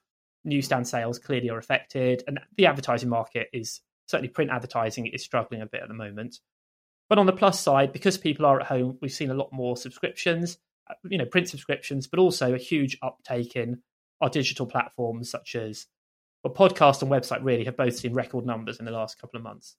newsstand 0.44 0.88
sales 0.88 1.20
clearly 1.20 1.50
are 1.50 1.60
affected, 1.60 2.24
and 2.28 2.40
the 2.58 2.66
advertising 2.66 3.10
market 3.10 3.50
is 3.54 3.82
certainly 4.08 4.30
print 4.30 4.52
advertising 4.52 5.08
is 5.08 5.24
struggling 5.24 5.62
a 5.62 5.66
bit 5.66 5.82
at 5.82 5.88
the 5.88 5.94
moment. 5.94 6.40
But 7.10 7.20
on 7.20 7.26
the 7.26 7.34
plus 7.34 7.60
side, 7.60 7.94
because 7.94 8.18
people 8.18 8.46
are 8.46 8.60
at 8.60 8.68
home, 8.68 8.98
we've 9.02 9.12
seen 9.12 9.30
a 9.30 9.36
lot 9.36 9.54
more 9.54 9.78
subscriptions, 9.78 10.58
uh, 10.90 10.96
you 11.04 11.18
know, 11.18 11.26
print 11.26 11.50
subscriptions, 11.50 12.08
but 12.08 12.20
also 12.20 12.54
a 12.54 12.58
huge 12.58 12.98
uptake 13.04 13.56
in 13.56 13.82
our 14.22 14.30
digital 14.30 14.66
platforms 14.66 15.30
such 15.30 15.56
as 15.56 15.86
well, 16.44 16.54
podcast 16.54 17.02
and 17.02 17.12
website 17.12 17.44
really 17.44 17.66
have 17.66 17.78
both 17.78 17.96
seen 17.96 18.14
record 18.14 18.46
numbers 18.46 18.80
in 18.80 18.86
the 18.86 18.92
last 18.92 19.20
couple 19.20 19.38
of 19.38 19.44
months. 19.44 19.76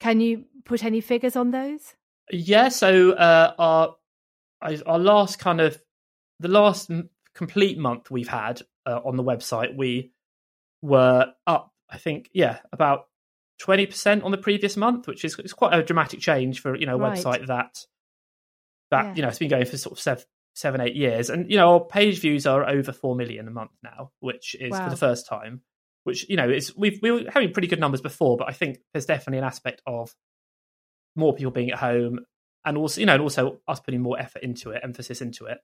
Can 0.00 0.20
you 0.20 0.46
put 0.64 0.84
any 0.84 1.00
figures 1.00 1.36
on 1.36 1.50
those? 1.50 1.94
Yeah, 2.30 2.68
so 2.68 3.12
uh, 3.12 3.54
our 3.58 3.96
our 4.86 4.98
last 4.98 5.38
kind 5.38 5.60
of 5.60 5.80
the 6.38 6.48
last 6.48 6.90
complete 7.34 7.78
month 7.78 8.10
we've 8.10 8.28
had 8.28 8.62
uh, 8.86 9.00
on 9.04 9.16
the 9.16 9.22
website, 9.22 9.76
we 9.76 10.12
were 10.82 11.32
up, 11.46 11.72
I 11.88 11.98
think, 11.98 12.30
yeah, 12.32 12.58
about 12.72 13.06
twenty 13.58 13.86
percent 13.86 14.22
on 14.24 14.30
the 14.30 14.38
previous 14.38 14.76
month, 14.76 15.06
which 15.06 15.24
is 15.24 15.38
it's 15.38 15.52
quite 15.52 15.74
a 15.74 15.82
dramatic 15.82 16.20
change 16.20 16.60
for 16.60 16.76
you 16.76 16.86
know 16.86 16.96
a 16.96 16.98
right. 16.98 17.18
website 17.18 17.46
that 17.46 17.84
that 18.90 19.04
yeah. 19.04 19.14
you 19.14 19.22
know 19.22 19.28
it's 19.28 19.38
been 19.38 19.50
going 19.50 19.66
for 19.66 19.76
sort 19.76 19.92
of 19.92 20.00
seven, 20.00 20.24
seven, 20.54 20.80
eight 20.80 20.96
years, 20.96 21.30
and 21.30 21.50
you 21.50 21.56
know 21.56 21.74
our 21.74 21.80
page 21.80 22.20
views 22.20 22.46
are 22.46 22.68
over 22.68 22.92
four 22.92 23.14
million 23.14 23.48
a 23.48 23.52
month 23.52 23.72
now, 23.82 24.10
which 24.20 24.56
is 24.58 24.72
wow. 24.72 24.84
for 24.84 24.90
the 24.90 24.96
first 24.96 25.26
time. 25.26 25.62
Which 26.04 26.28
you 26.30 26.36
know 26.36 26.48
is 26.48 26.74
we've 26.76 26.98
we 27.02 27.10
were 27.10 27.30
having 27.30 27.52
pretty 27.52 27.68
good 27.68 27.80
numbers 27.80 28.00
before, 28.00 28.36
but 28.38 28.48
I 28.48 28.52
think 28.52 28.78
there's 28.92 29.04
definitely 29.04 29.38
an 29.38 29.44
aspect 29.44 29.82
of 29.86 30.14
more 31.16 31.34
people 31.34 31.52
being 31.52 31.70
at 31.70 31.78
home, 31.78 32.20
and 32.64 32.76
also 32.76 33.00
you 33.00 33.06
know, 33.06 33.14
and 33.14 33.22
also 33.22 33.60
us 33.68 33.80
putting 33.80 34.02
more 34.02 34.18
effort 34.18 34.42
into 34.42 34.70
it, 34.70 34.80
emphasis 34.82 35.20
into 35.20 35.46
it. 35.46 35.58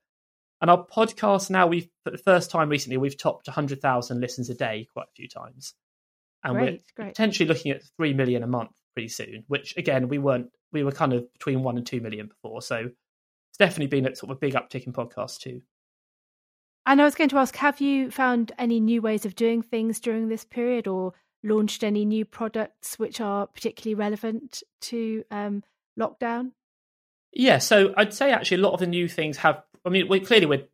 And 0.61 0.71
our 0.71 0.87
podcast 0.87 1.51
now, 1.51 1.67
we've 1.67 1.89
for 2.05 2.11
the 2.11 2.19
first 2.19 2.51
time 2.51 2.69
recently, 2.69 2.97
we've 2.97 3.19
topped 3.19 3.47
100,000 3.47 4.21
listens 4.21 4.49
a 4.51 4.55
day 4.55 4.87
quite 4.93 5.07
a 5.07 5.15
few 5.15 5.29
times 5.29 5.75
and 6.47 6.55
great, 6.55 6.73
we're 6.73 7.05
great. 7.05 7.15
potentially 7.15 7.49
looking 7.49 7.73
at 7.73 7.83
three 7.97 8.15
million 8.15 8.43
a 8.43 8.47
month 8.47 8.71
pretty 8.95 9.09
soon. 9.09 9.45
Which 9.49 9.77
again, 9.77 10.09
we 10.09 10.19
weren't. 10.19 10.51
We 10.73 10.85
were 10.85 10.93
kind 10.93 11.13
of 11.13 11.33
between 11.33 11.63
one 11.63 11.77
and 11.77 11.87
two 11.87 12.01
million 12.01 12.29
before, 12.29 12.63
so 12.63 12.77
it's 12.77 13.59
definitely 13.59 13.87
been 13.87 14.07
a 14.07 14.15
sort 14.15 14.31
of 14.31 14.37
a 14.37 14.41
big 14.41 14.55
uptick 14.55 14.87
in 14.87 14.93
podcasts 14.93 15.39
too. 15.39 15.63
And 16.89 17.01
I 17.01 17.05
was 17.05 17.17
going 17.17 17.31
to 17.31 17.39
ask, 17.39 17.57
have 17.57 17.81
you 17.81 18.13
found 18.13 18.53
any 18.59 18.79
new 18.79 19.03
ways 19.03 19.27
of 19.27 19.35
doing 19.35 19.61
things 19.61 19.99
during 19.99 20.29
this 20.29 20.45
period, 20.45 20.87
or 20.87 21.15
launched 21.47 21.85
any 21.85 22.05
new 22.05 22.25
products 22.25 22.99
which 22.99 23.21
are 23.21 23.47
particularly 23.47 23.95
relevant 23.95 24.63
to 24.83 25.25
um, 25.31 25.63
lockdown? 25.99 26.53
Yeah, 27.33 27.59
so 27.59 27.93
I'd 27.97 28.15
say 28.15 28.33
actually 28.33 28.59
a 28.59 28.61
lot 28.63 28.75
of 28.75 28.81
the 28.81 28.87
new 28.87 29.09
things 29.09 29.37
have. 29.39 29.63
I 29.85 29.91
mean, 29.91 30.09
we 30.09 30.21
clearly 30.21 30.47
we're 30.47 30.67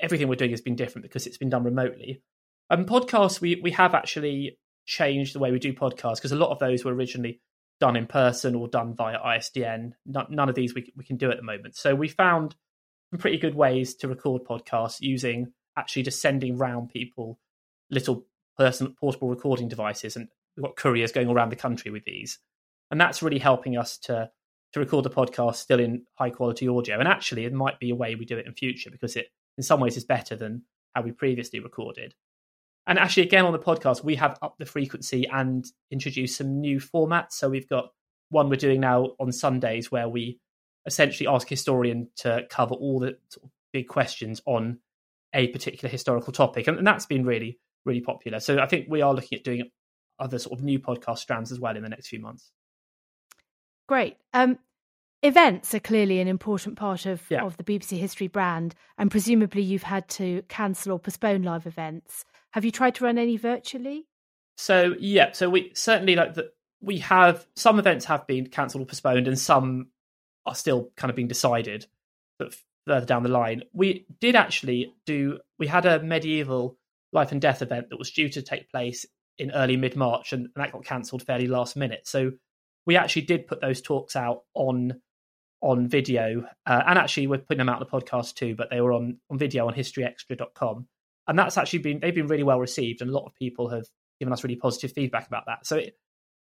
everything 0.00 0.28
we're 0.28 0.36
doing 0.36 0.50
has 0.50 0.60
been 0.60 0.76
different 0.76 1.02
because 1.02 1.26
it's 1.26 1.38
been 1.38 1.50
done 1.50 1.64
remotely. 1.64 2.22
Um, 2.70 2.84
podcasts 2.84 3.40
we 3.40 3.60
we 3.62 3.70
have 3.72 3.94
actually 3.94 4.58
changed 4.86 5.34
the 5.34 5.38
way 5.38 5.50
we 5.50 5.58
do 5.58 5.72
podcasts 5.72 6.16
because 6.16 6.32
a 6.32 6.36
lot 6.36 6.50
of 6.50 6.58
those 6.58 6.84
were 6.84 6.94
originally 6.94 7.40
done 7.80 7.96
in 7.96 8.06
person 8.06 8.54
or 8.54 8.68
done 8.68 8.94
via 8.94 9.18
ISDN. 9.18 9.92
None 10.06 10.48
of 10.48 10.54
these 10.54 10.74
we, 10.74 10.92
we 10.96 11.04
can 11.04 11.16
do 11.16 11.30
at 11.30 11.36
the 11.36 11.42
moment. 11.42 11.76
So 11.76 11.94
we 11.94 12.08
found 12.08 12.56
some 13.10 13.20
pretty 13.20 13.38
good 13.38 13.54
ways 13.54 13.94
to 13.96 14.08
record 14.08 14.44
podcasts 14.44 15.00
using 15.00 15.52
actually 15.76 16.02
just 16.02 16.20
sending 16.20 16.58
round 16.58 16.90
people 16.90 17.38
little 17.90 18.26
portable 18.58 19.28
recording 19.28 19.68
devices, 19.68 20.16
and 20.16 20.28
we've 20.56 20.64
got 20.64 20.76
couriers 20.76 21.12
going 21.12 21.28
around 21.28 21.50
the 21.50 21.56
country 21.56 21.90
with 21.90 22.04
these, 22.04 22.38
and 22.90 23.00
that's 23.00 23.22
really 23.22 23.38
helping 23.38 23.76
us 23.76 23.98
to 23.98 24.30
to 24.74 24.80
record 24.80 25.04
the 25.04 25.10
podcast 25.10 25.56
still 25.56 25.80
in 25.80 26.04
high 26.14 26.30
quality 26.30 26.68
audio. 26.68 26.98
And 26.98 27.08
actually, 27.08 27.44
it 27.44 27.52
might 27.52 27.80
be 27.80 27.90
a 27.90 27.94
way 27.94 28.14
we 28.14 28.26
do 28.26 28.36
it 28.36 28.46
in 28.46 28.52
future 28.52 28.90
because 28.90 29.16
it 29.16 29.28
in 29.56 29.62
some 29.62 29.80
ways 29.80 29.96
is 29.96 30.04
better 30.04 30.36
than 30.36 30.62
how 30.94 31.02
we 31.02 31.12
previously 31.12 31.60
recorded. 31.60 32.14
And 32.86 32.98
actually, 32.98 33.24
again, 33.24 33.44
on 33.44 33.52
the 33.52 33.58
podcast, 33.58 34.02
we 34.02 34.16
have 34.16 34.38
upped 34.40 34.58
the 34.58 34.64
frequency 34.66 35.26
and 35.28 35.64
introduced 35.90 36.38
some 36.38 36.60
new 36.60 36.80
formats. 36.80 37.32
So 37.32 37.50
we've 37.50 37.68
got 37.68 37.92
one 38.30 38.48
we're 38.48 38.56
doing 38.56 38.80
now 38.80 39.12
on 39.20 39.32
Sundays 39.32 39.90
where 39.90 40.08
we 40.08 40.38
essentially 40.86 41.26
ask 41.26 41.48
historian 41.48 42.08
to 42.16 42.46
cover 42.48 42.74
all 42.74 42.98
the 42.98 43.18
sort 43.28 43.44
of 43.44 43.50
big 43.72 43.88
questions 43.88 44.40
on 44.46 44.78
a 45.34 45.48
particular 45.48 45.90
historical 45.90 46.32
topic. 46.32 46.66
And, 46.66 46.78
and 46.78 46.86
that's 46.86 47.04
been 47.04 47.26
really, 47.26 47.58
really 47.88 48.00
popular. 48.00 48.38
So 48.38 48.58
I 48.60 48.66
think 48.66 48.86
we 48.88 49.02
are 49.02 49.12
looking 49.12 49.38
at 49.38 49.44
doing 49.44 49.70
other 50.20 50.38
sort 50.38 50.58
of 50.58 50.64
new 50.64 50.78
podcast 50.78 51.18
strands 51.18 51.50
as 51.50 51.58
well 51.58 51.76
in 51.76 51.82
the 51.82 51.88
next 51.88 52.08
few 52.08 52.20
months. 52.20 52.52
Great. 53.88 54.16
Um, 54.32 54.58
events 55.22 55.74
are 55.74 55.80
clearly 55.80 56.20
an 56.20 56.28
important 56.28 56.76
part 56.76 57.06
of, 57.06 57.22
yeah. 57.30 57.42
of 57.42 57.56
the 57.56 57.64
BBC 57.64 57.98
History 57.98 58.28
brand, 58.28 58.74
and 58.98 59.10
presumably 59.10 59.62
you've 59.62 59.82
had 59.82 60.08
to 60.10 60.42
cancel 60.48 60.92
or 60.92 60.98
postpone 60.98 61.42
live 61.42 61.66
events. 61.66 62.24
Have 62.52 62.64
you 62.64 62.70
tried 62.70 62.94
to 62.96 63.04
run 63.04 63.18
any 63.18 63.36
virtually? 63.36 64.06
So 64.56 64.94
yeah, 64.98 65.32
so 65.32 65.48
we 65.48 65.72
certainly 65.74 66.16
like 66.16 66.34
that. 66.34 66.54
We 66.80 66.98
have 66.98 67.44
some 67.56 67.78
events 67.78 68.04
have 68.04 68.26
been 68.26 68.46
cancelled 68.46 68.82
or 68.82 68.86
postponed, 68.86 69.28
and 69.28 69.38
some 69.38 69.88
are 70.46 70.54
still 70.54 70.90
kind 70.96 71.10
of 71.10 71.16
being 71.16 71.28
decided. 71.28 71.86
But 72.38 72.54
further 72.88 73.06
down 73.06 73.22
the 73.22 73.28
line. 73.28 73.62
We 73.72 74.06
did 74.20 74.34
actually 74.34 74.94
do. 75.06 75.38
We 75.58 75.68
had 75.68 75.86
a 75.86 76.02
medieval 76.02 76.77
life 77.12 77.32
and 77.32 77.40
death 77.40 77.62
event 77.62 77.90
that 77.90 77.98
was 77.98 78.10
due 78.10 78.28
to 78.28 78.42
take 78.42 78.70
place 78.70 79.06
in 79.38 79.50
early 79.52 79.76
mid 79.76 79.96
March, 79.96 80.32
and, 80.32 80.48
that 80.56 80.72
got 80.72 80.84
cancelled 80.84 81.22
fairly 81.22 81.46
last 81.46 81.76
minute. 81.76 82.06
So 82.06 82.32
we 82.86 82.96
actually 82.96 83.22
did 83.22 83.46
put 83.46 83.60
those 83.60 83.80
talks 83.80 84.16
out 84.16 84.42
on 84.54 85.00
on 85.60 85.88
video, 85.88 86.44
uh, 86.66 86.82
and 86.86 86.98
actually 86.98 87.26
we're 87.26 87.38
putting 87.38 87.58
them 87.58 87.68
out 87.68 87.80
on 87.80 87.86
the 87.90 88.00
podcast 88.00 88.34
too. 88.34 88.54
But 88.54 88.70
they 88.70 88.80
were 88.80 88.92
on 88.92 89.18
on 89.30 89.38
video 89.38 89.66
on 89.66 89.74
historyextra.com, 89.74 90.86
and 91.26 91.38
that's 91.38 91.58
actually 91.58 91.80
been 91.80 92.00
they've 92.00 92.14
been 92.14 92.26
really 92.26 92.42
well 92.42 92.60
received, 92.60 93.00
and 93.00 93.10
a 93.10 93.14
lot 93.14 93.26
of 93.26 93.34
people 93.34 93.68
have 93.70 93.86
given 94.18 94.32
us 94.32 94.42
really 94.42 94.56
positive 94.56 94.92
feedback 94.92 95.26
about 95.26 95.44
that. 95.46 95.66
So 95.66 95.76
it, 95.76 95.96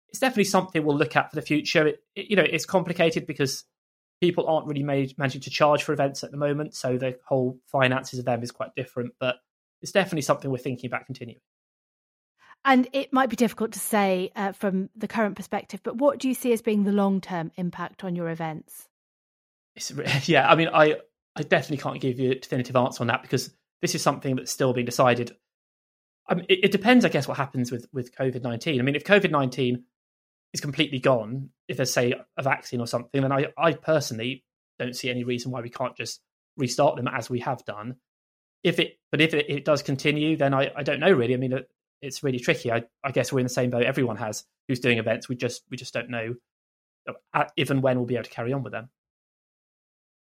it's 0.10 0.20
definitely 0.20 0.46
something 0.46 0.84
we'll 0.84 0.98
look 0.98 1.16
at 1.16 1.30
for 1.30 1.36
the 1.36 1.42
future. 1.42 1.88
It, 1.88 2.00
it, 2.16 2.30
you 2.30 2.36
know, 2.36 2.46
it's 2.48 2.66
complicated 2.66 3.28
because 3.28 3.66
people 4.22 4.48
aren't 4.48 4.66
really 4.66 4.84
made, 4.84 5.16
managing 5.18 5.42
to 5.42 5.50
charge 5.50 5.84
for 5.84 5.94
events 5.94 6.24
at 6.24 6.32
the 6.32 6.38
moment, 6.38 6.76
so 6.76 6.98
the 6.98 7.18
whole 7.28 7.60
finances 7.68 8.20
of 8.20 8.26
them 8.26 8.42
is 8.42 8.52
quite 8.52 8.74
different. 8.76 9.14
But 9.20 9.36
it's 9.82 9.92
definitely 9.92 10.22
something 10.22 10.50
we're 10.50 10.58
thinking 10.58 10.88
about 10.88 11.06
continuing. 11.06 11.40
And 12.66 12.88
it 12.92 13.14
might 13.14 13.30
be 13.30 13.36
difficult 13.36 13.72
to 13.74 13.80
say 13.80 14.32
uh, 14.36 14.52
from 14.52 14.90
the 14.96 15.08
current 15.08 15.36
perspective, 15.36 15.82
but 15.84 15.98
what 15.98 16.20
do 16.20 16.28
you 16.28 16.34
see 16.34 16.52
as 16.54 16.62
being 16.62 16.84
the 16.84 16.92
long 16.92 17.22
term 17.22 17.52
impact 17.56 18.04
on 18.04 18.16
your 18.16 18.30
events? 18.30 18.88
It's, 19.76 19.94
yeah, 20.28 20.50
I 20.50 20.56
mean, 20.56 20.70
I 20.74 20.96
I 21.36 21.44
definitely 21.44 21.78
can't 21.78 22.02
give 22.02 22.20
you 22.20 22.32
a 22.32 22.36
definitive 22.36 22.76
answer 22.76 23.04
on 23.04 23.08
that 23.08 23.22
because 23.22 23.54
this 23.82 23.96
is 23.96 24.02
something 24.02 24.36
that's 24.36 24.52
still 24.52 24.74
being 24.74 24.86
decided. 24.86 25.36
I 26.28 26.36
mean, 26.36 26.46
it, 26.50 26.66
it 26.66 26.72
depends, 26.72 27.06
I 27.06 27.10
guess, 27.10 27.28
what 27.28 27.38
happens 27.38 27.72
with 27.72 27.88
with 27.94 28.14
COVID 28.16 28.42
nineteen. 28.42 28.80
I 28.80 28.84
mean, 28.84 28.96
if 28.96 29.04
COVID 29.04 29.32
nineteen 29.32 29.86
is 30.54 30.62
completely 30.62 31.00
gone, 31.00 31.52
if 31.68 31.78
there's 31.78 31.94
say 31.94 32.16
a 32.38 32.44
vaccine 32.44 32.82
or 32.82 32.88
something, 32.88 33.22
then 33.22 33.32
I 33.32 33.48
I 33.58 33.74
personally 33.74 34.44
don't 34.80 34.96
see 34.96 35.10
any 35.10 35.24
reason 35.24 35.52
why 35.52 35.62
we 35.62 35.70
can't 35.70 35.96
just 35.96 36.22
restart 36.58 36.96
them 36.96 37.08
as 37.08 37.30
we 37.30 37.40
have 37.40 37.64
done. 37.66 37.96
If 38.68 38.80
it, 38.80 39.00
but 39.12 39.22
if 39.22 39.34
it, 39.34 39.50
it 39.50 39.66
does 39.66 39.82
continue, 39.82 40.36
then 40.36 40.54
I, 40.54 40.72
I 40.76 40.84
don't 40.84 41.00
know 41.00 41.12
really. 41.12 41.34
I 41.34 41.38
mean, 41.38 41.54
it, 41.54 41.70
it's 42.02 42.24
really 42.24 42.40
tricky. 42.40 42.72
I, 42.72 42.84
I 43.04 43.12
guess 43.12 43.32
we're 43.32 43.40
in 43.40 43.46
the 43.46 43.50
same 43.50 43.70
boat 43.70 43.84
everyone 43.84 44.18
has 44.18 44.44
who's 44.68 44.80
doing 44.80 44.98
events. 44.98 45.30
We 45.30 45.36
just 45.36 45.64
we 45.70 45.78
just 45.78 45.94
don't 45.94 46.10
know 46.10 46.36
if 47.56 47.70
and 47.70 47.82
when 47.82 47.98
we'll 47.98 48.06
be 48.06 48.16
able 48.16 48.26
to 48.26 48.30
carry 48.30 48.54
on 48.54 48.64
with 48.64 48.74
them. 48.74 48.90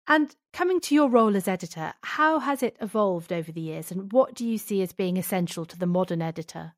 And 0.06 0.34
coming 0.52 0.80
to 0.82 0.94
your 0.94 1.08
role 1.08 1.36
as 1.36 1.48
editor, 1.48 1.92
how 2.02 2.38
has 2.38 2.62
it 2.62 2.76
evolved 2.80 3.32
over 3.32 3.52
the 3.52 3.60
years, 3.60 3.90
and 3.90 4.10
what 4.12 4.34
do 4.34 4.46
you 4.46 4.56
see 4.56 4.80
as 4.82 4.92
being 4.92 5.16
essential 5.16 5.66
to 5.66 5.78
the 5.78 5.86
modern 5.86 6.22
editor? 6.22 6.72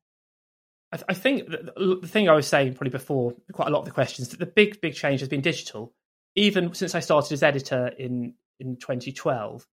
I, 0.91 0.97
th- 0.97 1.05
I 1.07 1.13
think 1.13 1.49
the, 1.49 1.99
the 2.01 2.07
thing 2.07 2.27
I 2.27 2.33
was 2.33 2.47
saying 2.47 2.73
probably 2.73 2.89
before, 2.89 3.33
quite 3.53 3.69
a 3.69 3.71
lot 3.71 3.79
of 3.79 3.85
the 3.85 3.91
questions, 3.91 4.29
that 4.29 4.39
the 4.39 4.45
big 4.45 4.81
big 4.81 4.95
change 4.95 5.21
has 5.21 5.29
been 5.29 5.41
digital. 5.41 5.93
Even 6.35 6.73
since 6.73 6.95
I 6.95 6.99
started 6.99 7.33
as 7.33 7.43
editor 7.43 7.87
in 7.87 8.33
in 8.59 8.75
2012, 8.77 9.65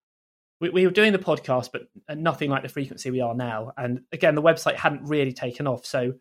we, 0.61 0.71
we 0.71 0.87
were 0.87 0.92
doing 0.92 1.12
the 1.12 1.18
podcast, 1.18 1.71
but 1.73 1.83
nothing 2.16 2.51
like 2.51 2.62
the 2.62 2.68
frequency 2.68 3.11
we 3.11 3.21
are 3.21 3.35
now. 3.35 3.73
And 3.77 4.01
again, 4.12 4.35
the 4.35 4.42
website 4.42 4.77
hadn't 4.77 5.05
really 5.05 5.33
taken 5.33 5.66
off. 5.66 5.87
So 5.87 6.14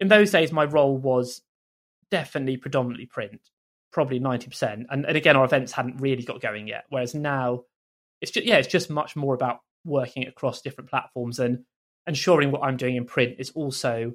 in 0.00 0.08
those 0.08 0.30
days, 0.30 0.52
my 0.52 0.64
role 0.64 0.96
was 0.96 1.42
definitely 2.10 2.56
predominantly 2.56 3.06
print 3.06 3.40
probably 3.92 4.18
90%. 4.18 4.86
And, 4.90 5.04
and 5.04 5.16
again, 5.16 5.36
our 5.36 5.44
events 5.44 5.72
hadn't 5.72 6.00
really 6.00 6.24
got 6.24 6.40
going 6.40 6.66
yet. 6.66 6.84
Whereas 6.88 7.14
now, 7.14 7.64
it's 8.20 8.30
just, 8.30 8.46
yeah, 8.46 8.56
it's 8.56 8.68
just 8.68 8.90
much 8.90 9.14
more 9.14 9.34
about 9.34 9.60
working 9.84 10.26
across 10.26 10.62
different 10.62 10.90
platforms 10.90 11.38
and 11.38 11.64
ensuring 12.06 12.50
what 12.50 12.62
I'm 12.62 12.76
doing 12.76 12.96
in 12.96 13.04
print 13.04 13.36
is 13.38 13.50
also, 13.50 14.12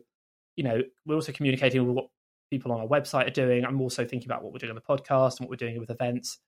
you 0.56 0.64
know, 0.64 0.82
we're 1.06 1.16
also 1.16 1.32
communicating 1.32 1.86
with 1.86 1.96
what 1.96 2.08
people 2.50 2.72
on 2.72 2.82
our 2.82 2.88
website 2.88 3.28
are 3.28 3.32
doing. 3.32 3.66
I'm 3.66 3.80
also 3.80 4.04
thinking 4.06 4.28
about 4.28 4.44
what 4.44 4.52
we're 4.52 4.60
doing 4.60 4.72
on 4.72 4.76
the 4.76 4.82
podcast 4.82 5.40
and 5.40 5.42
what 5.42 5.50
we're 5.52 5.68
doing 5.68 5.80
with 5.80 5.92
events. 5.92 6.40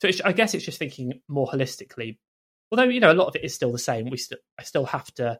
So 0.00 0.08
I 0.24 0.32
guess 0.32 0.54
it's 0.54 0.64
just 0.64 0.78
thinking 0.78 1.20
more 1.28 1.48
holistically. 1.48 2.18
Although 2.70 2.84
you 2.84 3.00
know 3.00 3.12
a 3.12 3.14
lot 3.14 3.28
of 3.28 3.36
it 3.36 3.44
is 3.44 3.54
still 3.54 3.72
the 3.72 3.78
same. 3.78 4.10
We 4.10 4.16
still 4.16 4.38
I 4.58 4.62
still 4.62 4.86
have 4.86 5.12
to 5.14 5.38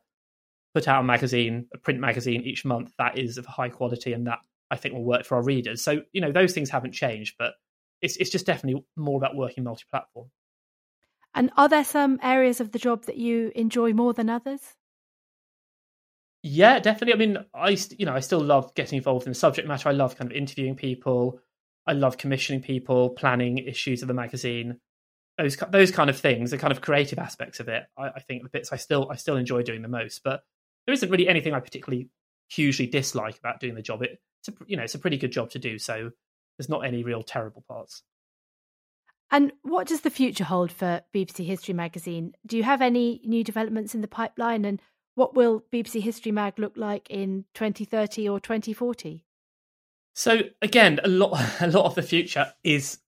put 0.74 0.88
out 0.88 1.00
a 1.00 1.04
magazine, 1.04 1.66
a 1.74 1.78
print 1.78 2.00
magazine 2.00 2.42
each 2.42 2.64
month 2.64 2.92
that 2.98 3.18
is 3.18 3.38
of 3.38 3.46
high 3.46 3.68
quality 3.68 4.12
and 4.12 4.26
that 4.26 4.38
I 4.70 4.76
think 4.76 4.94
will 4.94 5.04
work 5.04 5.24
for 5.24 5.36
our 5.36 5.42
readers. 5.42 5.82
So 5.82 6.02
you 6.12 6.20
know 6.20 6.32
those 6.32 6.52
things 6.52 6.70
haven't 6.70 6.92
changed, 6.92 7.36
but 7.38 7.54
it's 8.00 8.16
it's 8.16 8.30
just 8.30 8.46
definitely 8.46 8.84
more 8.96 9.16
about 9.16 9.36
working 9.36 9.64
multi-platform. 9.64 10.30
And 11.34 11.50
are 11.56 11.68
there 11.68 11.84
some 11.84 12.18
areas 12.22 12.60
of 12.60 12.72
the 12.72 12.78
job 12.78 13.04
that 13.04 13.16
you 13.16 13.52
enjoy 13.54 13.92
more 13.92 14.12
than 14.12 14.30
others? 14.30 14.74
Yeah, 16.42 16.78
definitely. 16.78 17.14
I 17.14 17.26
mean, 17.26 17.44
I 17.54 17.76
you 17.98 18.06
know 18.06 18.14
I 18.14 18.20
still 18.20 18.40
love 18.40 18.74
getting 18.74 18.96
involved 18.96 19.26
in 19.26 19.32
the 19.32 19.38
subject 19.38 19.66
matter. 19.66 19.88
I 19.88 19.92
love 19.92 20.16
kind 20.16 20.30
of 20.30 20.36
interviewing 20.36 20.76
people. 20.76 21.40
I 21.86 21.92
love 21.92 22.18
commissioning 22.18 22.62
people, 22.62 23.10
planning 23.10 23.58
issues 23.58 24.02
of 24.02 24.08
the 24.08 24.14
magazine. 24.14 24.78
Those 25.38 25.56
those 25.70 25.90
kind 25.92 26.10
of 26.10 26.18
things, 26.18 26.50
the 26.50 26.58
kind 26.58 26.72
of 26.72 26.80
creative 26.80 27.18
aspects 27.18 27.60
of 27.60 27.68
it. 27.68 27.84
I, 27.96 28.08
I 28.08 28.20
think 28.20 28.42
the 28.42 28.48
bits 28.48 28.72
I 28.72 28.76
still 28.76 29.08
I 29.10 29.16
still 29.16 29.36
enjoy 29.36 29.62
doing 29.62 29.82
the 29.82 29.88
most. 29.88 30.22
But 30.24 30.42
there 30.86 30.92
isn't 30.92 31.10
really 31.10 31.28
anything 31.28 31.54
I 31.54 31.60
particularly 31.60 32.08
hugely 32.48 32.86
dislike 32.86 33.38
about 33.38 33.60
doing 33.60 33.74
the 33.74 33.82
job. 33.82 34.02
It 34.02 34.20
it's 34.40 34.48
a, 34.48 34.52
you 34.66 34.76
know 34.76 34.82
it's 34.82 34.94
a 34.94 34.98
pretty 34.98 35.16
good 35.16 35.32
job 35.32 35.50
to 35.50 35.58
do. 35.58 35.78
So 35.78 36.10
there's 36.58 36.68
not 36.68 36.84
any 36.84 37.04
real 37.04 37.22
terrible 37.22 37.64
parts. 37.68 38.02
And 39.30 39.52
what 39.62 39.86
does 39.86 40.00
the 40.00 40.10
future 40.10 40.44
hold 40.44 40.72
for 40.72 41.02
BBC 41.14 41.44
History 41.44 41.74
Magazine? 41.74 42.32
Do 42.46 42.56
you 42.56 42.62
have 42.62 42.80
any 42.80 43.20
new 43.24 43.44
developments 43.44 43.94
in 43.94 44.00
the 44.00 44.08
pipeline? 44.08 44.64
And 44.64 44.80
what 45.14 45.34
will 45.34 45.64
BBC 45.72 46.00
History 46.00 46.32
Mag 46.32 46.58
look 46.58 46.72
like 46.76 47.08
in 47.10 47.44
2030 47.54 48.28
or 48.28 48.40
2040? 48.40 49.24
So 50.14 50.40
again, 50.62 50.98
a 51.04 51.08
lot 51.08 51.38
a 51.60 51.68
lot 51.68 51.84
of 51.84 51.94
the 51.94 52.02
future 52.02 52.52
is 52.64 52.98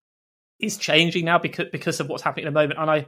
is 0.60 0.76
changing 0.76 1.24
now 1.24 1.38
because 1.38 1.68
because 1.70 2.00
of 2.00 2.08
what's 2.08 2.22
happening 2.22 2.46
at 2.46 2.52
the 2.52 2.60
moment. 2.60 2.78
And 2.78 2.90
I 2.90 3.06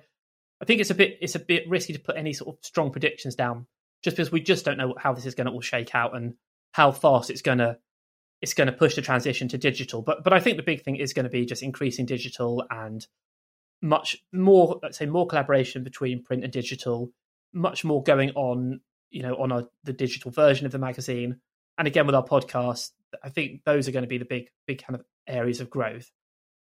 I 0.61 0.65
think 0.65 0.81
it's 0.81 0.91
a 0.91 0.95
bit 0.95 1.19
it's 1.21 1.35
a 1.35 1.41
bit 1.41 1.69
risky 1.69 1.93
to 1.93 1.99
put 1.99 2.17
any 2.17 2.33
sort 2.33 2.57
of 2.57 2.65
strong 2.65 2.91
predictions 2.91 3.35
down 3.35 3.67
just 4.03 4.17
because 4.17 4.33
we 4.33 4.41
just 4.41 4.65
don't 4.65 4.79
know 4.79 4.95
how 4.99 5.13
this 5.13 5.27
is 5.27 5.35
going 5.35 5.47
to 5.47 5.53
all 5.53 5.61
shake 5.61 5.95
out 5.95 6.17
and 6.17 6.35
how 6.73 6.93
fast 6.93 7.31
it's 7.31 7.43
going 7.43 7.59
to 7.59 7.79
it's 8.41 8.55
going 8.55 8.67
to 8.67 8.73
push 8.73 8.97
the 8.97 9.03
transition 9.03 9.49
to 9.49 9.59
digital. 9.59 10.03
But 10.03 10.25
but 10.25 10.33
I 10.33 10.41
think 10.41 10.57
the 10.57 10.63
big 10.63 10.83
thing 10.83 10.97
is 10.97 11.13
going 11.13 11.25
to 11.25 11.31
be 11.31 11.47
just 11.47 11.63
increasing 11.63 12.07
digital 12.07 12.65
and 12.71 13.07
much 13.81 14.23
more 14.33 14.79
let's 14.83 14.99
say 14.99 15.07
more 15.07 15.27
collaboration 15.27 15.85
between 15.85 16.23
print 16.23 16.45
and 16.45 16.53
digital, 16.53 17.11
much 17.53 17.85
more 17.85 18.03
going 18.03 18.31
on 18.31 18.81
you 19.11 19.23
know 19.23 19.35
on 19.35 19.53
a, 19.53 19.67
the 19.85 19.93
digital 19.93 20.31
version 20.31 20.67
of 20.67 20.73
the 20.73 20.79
magazine, 20.79 21.41
and 21.79 21.89
again 21.89 22.07
with 22.07 22.15
our 22.15 22.25
podcast, 22.25 22.91
I 23.23 23.29
think 23.29 23.65
those 23.65 23.89
are 23.89 23.93
going 23.93 24.05
to 24.05 24.09
be 24.09 24.19
the 24.19 24.25
big 24.25 24.49
big 24.67 24.83
kind 24.83 24.99
of 24.99 25.05
areas 25.27 25.61
of 25.61 25.71
growth. 25.71 26.11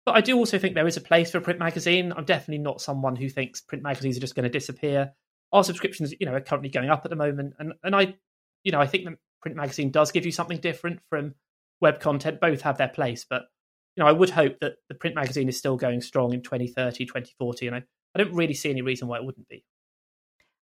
But 0.06 0.16
I 0.16 0.22
do 0.22 0.38
also 0.38 0.60
think 0.60 0.76
there 0.76 0.88
is 0.88 0.98
a 0.98 1.02
place 1.02 1.32
for 1.32 1.40
a 1.40 1.42
print 1.42 1.60
magazine. 1.60 2.14
I'm 2.16 2.26
definitely 2.26 2.64
not 2.64 2.82
someone 2.82 3.16
who 3.16 3.28
thinks 3.28 3.62
print 3.62 3.84
magazines 3.84 4.18
are 4.18 4.22
just 4.22 4.36
going 4.36 4.44
to 4.44 4.50
disappear. 4.50 5.14
Our 5.52 5.64
subscriptions, 5.64 6.14
you 6.20 6.26
know, 6.26 6.34
are 6.34 6.42
currently 6.42 6.70
going 6.70 6.90
up 6.90 7.02
at 7.06 7.10
the 7.10 7.16
moment, 7.16 7.56
and 7.60 7.74
and 7.84 7.96
I, 7.96 8.16
you 8.64 8.72
know, 8.72 8.80
I 8.80 8.88
think 8.88 9.06
the 9.06 9.18
print 9.42 9.58
magazine 9.58 9.92
does 9.92 10.12
give 10.12 10.26
you 10.26 10.32
something 10.32 10.58
different 10.58 11.00
from 11.10 11.36
web 11.82 12.00
content 12.00 12.40
both 12.40 12.62
have 12.62 12.78
their 12.78 12.88
place 12.88 13.26
but 13.30 13.44
you 13.96 14.04
know 14.04 14.10
i 14.10 14.12
would 14.12 14.30
hope 14.30 14.60
that 14.60 14.74
the 14.90 14.96
print 14.96 15.16
magazine 15.16 15.48
is 15.48 15.58
still 15.58 15.78
going 15.78 16.02
strong 16.02 16.34
in 16.34 16.42
2030 16.42 17.06
2040 17.06 17.68
and 17.68 17.76
i, 17.76 17.84
I 18.16 18.24
don't 18.24 18.34
really 18.34 18.54
see 18.54 18.70
any 18.70 18.82
reason 18.82 19.08
why 19.08 19.18
it 19.18 19.24
wouldn't 19.26 19.48
be 19.48 19.64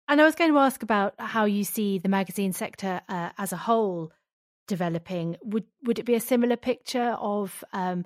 and 0.07 0.21
i 0.21 0.23
was 0.23 0.35
going 0.35 0.51
to 0.51 0.59
ask 0.59 0.83
about 0.83 1.15
how 1.17 1.45
you 1.45 1.63
see 1.63 1.97
the 1.97 2.09
magazine 2.09 2.53
sector 2.53 3.01
uh, 3.09 3.31
as 3.37 3.51
a 3.51 3.57
whole 3.57 4.11
developing 4.67 5.35
would 5.43 5.65
would 5.83 5.99
it 5.99 6.05
be 6.05 6.15
a 6.15 6.19
similar 6.19 6.55
picture 6.55 7.17
of 7.19 7.63
um, 7.73 8.05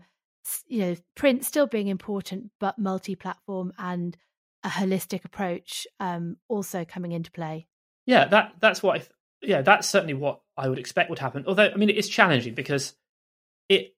you 0.67 0.79
know 0.79 0.95
print 1.15 1.45
still 1.45 1.67
being 1.67 1.87
important 1.87 2.51
but 2.59 2.77
multi-platform 2.77 3.71
and 3.77 4.17
a 4.63 4.69
holistic 4.69 5.25
approach 5.25 5.87
um, 5.99 6.37
also 6.47 6.85
coming 6.85 7.11
into 7.11 7.31
play 7.31 7.67
yeah 8.05 8.25
that 8.25 8.53
that's 8.59 8.83
what 8.83 8.95
I 8.95 8.97
th- 8.99 9.11
yeah 9.41 9.61
that's 9.61 9.87
certainly 9.87 10.13
what 10.13 10.39
I 10.57 10.69
would 10.69 10.79
expect 10.79 11.09
would 11.09 11.19
happen. 11.19 11.45
Although, 11.47 11.69
I 11.73 11.75
mean, 11.75 11.89
it 11.89 11.97
is 11.97 12.07
challenging 12.07 12.53
because 12.53 12.93
it 13.69 13.95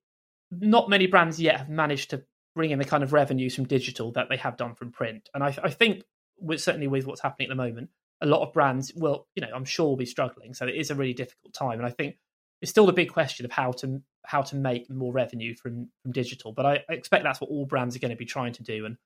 not 0.51 0.89
many 0.89 1.07
brands 1.07 1.39
yet 1.39 1.57
have 1.57 1.69
managed 1.69 2.11
to 2.11 2.23
bring 2.55 2.71
in 2.71 2.79
the 2.79 2.85
kind 2.85 3.03
of 3.03 3.13
revenues 3.13 3.55
from 3.55 3.65
digital 3.65 4.11
that 4.13 4.29
they 4.29 4.37
have 4.37 4.57
done 4.57 4.75
from 4.75 4.91
print. 4.91 5.29
And 5.33 5.43
I, 5.43 5.55
I 5.61 5.69
think, 5.69 6.03
with, 6.39 6.61
certainly 6.61 6.87
with 6.87 7.05
what's 7.05 7.21
happening 7.21 7.47
at 7.47 7.49
the 7.49 7.61
moment, 7.61 7.89
a 8.21 8.25
lot 8.25 8.41
of 8.41 8.53
brands 8.53 8.93
will, 8.95 9.27
you 9.35 9.41
know, 9.41 9.49
I'm 9.53 9.65
sure 9.65 9.87
will 9.87 9.97
be 9.97 10.05
struggling. 10.05 10.53
So 10.53 10.65
it 10.65 10.75
is 10.75 10.91
a 10.91 10.95
really 10.95 11.13
difficult 11.13 11.53
time. 11.53 11.79
And 11.79 11.85
I 11.85 11.89
think 11.89 12.15
it's 12.61 12.71
still 12.71 12.85
the 12.85 12.93
big 12.93 13.11
question 13.11 13.45
of 13.45 13.51
how 13.51 13.71
to 13.73 14.01
how 14.27 14.41
to 14.41 14.55
make 14.55 14.89
more 14.89 15.13
revenue 15.13 15.55
from 15.55 15.89
from 16.01 16.11
digital. 16.11 16.51
But 16.51 16.65
I, 16.65 16.83
I 16.89 16.93
expect 16.93 17.23
that's 17.23 17.41
what 17.41 17.49
all 17.49 17.65
brands 17.65 17.95
are 17.95 17.99
going 17.99 18.11
to 18.11 18.17
be 18.17 18.25
trying 18.25 18.53
to 18.53 18.63
do, 18.63 18.85
and 18.85 18.97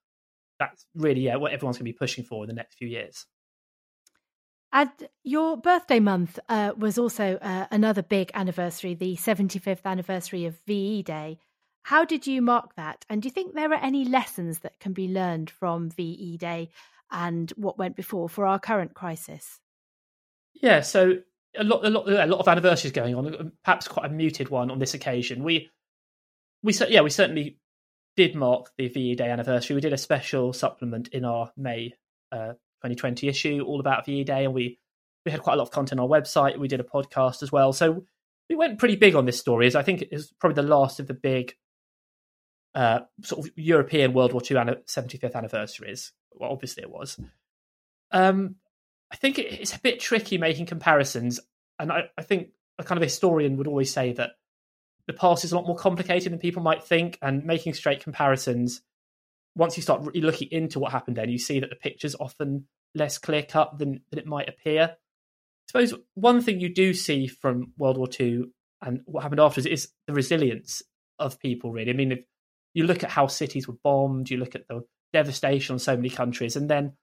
that's 0.59 0.85
really 0.95 1.21
yeah 1.21 1.35
what 1.37 1.51
everyone's 1.51 1.77
going 1.77 1.85
to 1.85 1.93
be 1.93 1.97
pushing 1.97 2.23
for 2.23 2.43
in 2.43 2.47
the 2.47 2.55
next 2.55 2.75
few 2.75 2.87
years. 2.87 3.25
And 4.71 4.91
your 5.23 5.57
birthday 5.57 5.99
month 5.99 6.37
uh, 6.47 6.73
was 6.77 6.99
also 6.99 7.39
uh, 7.41 7.65
another 7.71 8.03
big 8.03 8.29
anniversary, 8.35 8.93
the 8.93 9.15
75th 9.15 9.83
anniversary 9.83 10.45
of 10.45 10.59
VE 10.67 11.01
Day. 11.01 11.39
How 11.83 12.05
did 12.05 12.27
you 12.27 12.41
mark 12.41 12.75
that? 12.75 13.03
And 13.09 13.21
do 13.21 13.27
you 13.27 13.31
think 13.31 13.55
there 13.55 13.71
are 13.71 13.83
any 13.83 14.05
lessons 14.05 14.59
that 14.59 14.79
can 14.79 14.93
be 14.93 15.07
learned 15.07 15.49
from 15.49 15.89
VE 15.89 16.37
Day 16.37 16.69
and 17.11 17.51
what 17.55 17.79
went 17.79 17.95
before 17.95 18.29
for 18.29 18.45
our 18.45 18.59
current 18.59 18.93
crisis? 18.93 19.59
Yeah, 20.53 20.81
so 20.81 21.19
a 21.57 21.63
lot, 21.63 21.85
a 21.85 21.89
lot, 21.89 22.07
a 22.09 22.25
lot 22.25 22.39
of 22.39 22.47
anniversaries 22.47 22.91
going 22.91 23.15
on. 23.15 23.51
Perhaps 23.63 23.87
quite 23.87 24.05
a 24.05 24.13
muted 24.13 24.49
one 24.49 24.71
on 24.71 24.79
this 24.79 24.93
occasion. 24.93 25.43
We, 25.43 25.69
we, 26.63 26.73
yeah, 26.89 27.01
we 27.01 27.09
certainly 27.09 27.57
did 28.15 28.35
mark 28.35 28.71
the 28.77 28.89
VE 28.89 29.15
Day 29.15 29.29
anniversary, 29.29 29.75
we 29.75 29.81
did 29.81 29.93
a 29.93 29.97
special 29.97 30.51
supplement 30.51 31.07
in 31.09 31.23
our 31.23 31.51
May 31.55 31.93
uh, 32.31 32.53
2020 32.83 33.27
issue 33.27 33.63
all 33.65 33.79
about 33.79 34.05
VE 34.05 34.25
Day, 34.25 34.45
and 34.45 34.53
we 34.53 34.77
we 35.25 35.31
had 35.31 35.41
quite 35.41 35.53
a 35.53 35.57
lot 35.57 35.63
of 35.63 35.71
content 35.71 35.99
on 35.99 36.03
our 36.03 36.21
website. 36.21 36.57
We 36.57 36.67
did 36.67 36.79
a 36.79 36.83
podcast 36.83 37.43
as 37.43 37.51
well, 37.51 37.71
so 37.71 38.05
we 38.49 38.55
went 38.55 38.79
pretty 38.79 38.95
big 38.95 39.15
on 39.15 39.25
this 39.25 39.39
story. 39.39 39.67
As 39.67 39.75
I 39.75 39.83
think 39.83 40.01
it 40.01 40.09
was 40.11 40.33
probably 40.39 40.61
the 40.61 40.67
last 40.67 40.99
of 40.99 41.07
the 41.07 41.13
big 41.13 41.55
uh, 42.75 42.99
sort 43.23 43.45
of 43.45 43.53
European 43.55 44.13
World 44.13 44.33
War 44.33 44.41
II 44.41 44.57
75th 44.57 45.35
anniversaries. 45.35 46.11
Well, 46.33 46.51
obviously 46.51 46.83
it 46.83 46.91
was. 46.91 47.19
Um, 48.11 48.55
I 49.11 49.15
think 49.15 49.39
it's 49.39 49.75
a 49.75 49.79
bit 49.79 49.99
tricky 49.99 50.37
making 50.37 50.67
comparisons, 50.67 51.39
and 51.79 51.91
I, 51.91 52.09
I 52.17 52.21
think 52.21 52.49
a 52.77 52.83
kind 52.83 52.97
of 52.97 53.03
historian 53.03 53.57
would 53.57 53.67
always 53.67 53.91
say 53.91 54.13
that 54.13 54.31
the 55.07 55.13
past 55.13 55.43
is 55.43 55.51
a 55.51 55.55
lot 55.55 55.65
more 55.65 55.75
complicated 55.75 56.31
than 56.31 56.39
people 56.39 56.61
might 56.61 56.83
think, 56.83 57.17
and 57.21 57.43
making 57.43 57.73
straight 57.73 58.03
comparisons. 58.03 58.81
Once 59.55 59.75
you 59.75 59.83
start 59.83 60.01
really 60.01 60.21
looking 60.21 60.47
into 60.51 60.79
what 60.79 60.91
happened, 60.91 61.17
then 61.17 61.29
you 61.29 61.39
see 61.39 61.59
that 61.59 61.69
the 61.69 61.75
picture's 61.75 62.15
often 62.19 62.65
less 62.93 63.17
clear 63.17 63.43
cut 63.43 63.77
than, 63.79 64.01
than 64.09 64.19
it 64.19 64.27
might 64.27 64.47
appear. 64.47 64.91
I 64.91 65.67
suppose 65.67 65.93
one 66.13 66.41
thing 66.41 66.59
you 66.59 66.73
do 66.73 66.93
see 66.93 67.27
from 67.27 67.73
World 67.77 67.97
War 67.97 68.07
II 68.19 68.45
and 68.81 69.01
what 69.05 69.23
happened 69.23 69.41
afterwards 69.41 69.65
is 69.65 69.89
the 70.07 70.13
resilience 70.13 70.81
of 71.17 71.39
people. 71.39 71.71
Really, 71.71 71.91
I 71.91 71.95
mean, 71.95 72.11
if 72.11 72.19
you 72.73 72.85
look 72.85 73.03
at 73.03 73.09
how 73.09 73.27
cities 73.27 73.67
were 73.67 73.77
bombed, 73.83 74.29
you 74.29 74.37
look 74.37 74.55
at 74.55 74.67
the 74.67 74.81
devastation 75.11 75.73
on 75.73 75.79
so 75.79 75.95
many 75.95 76.09
countries, 76.09 76.55
and 76.55 76.69
then 76.69 76.93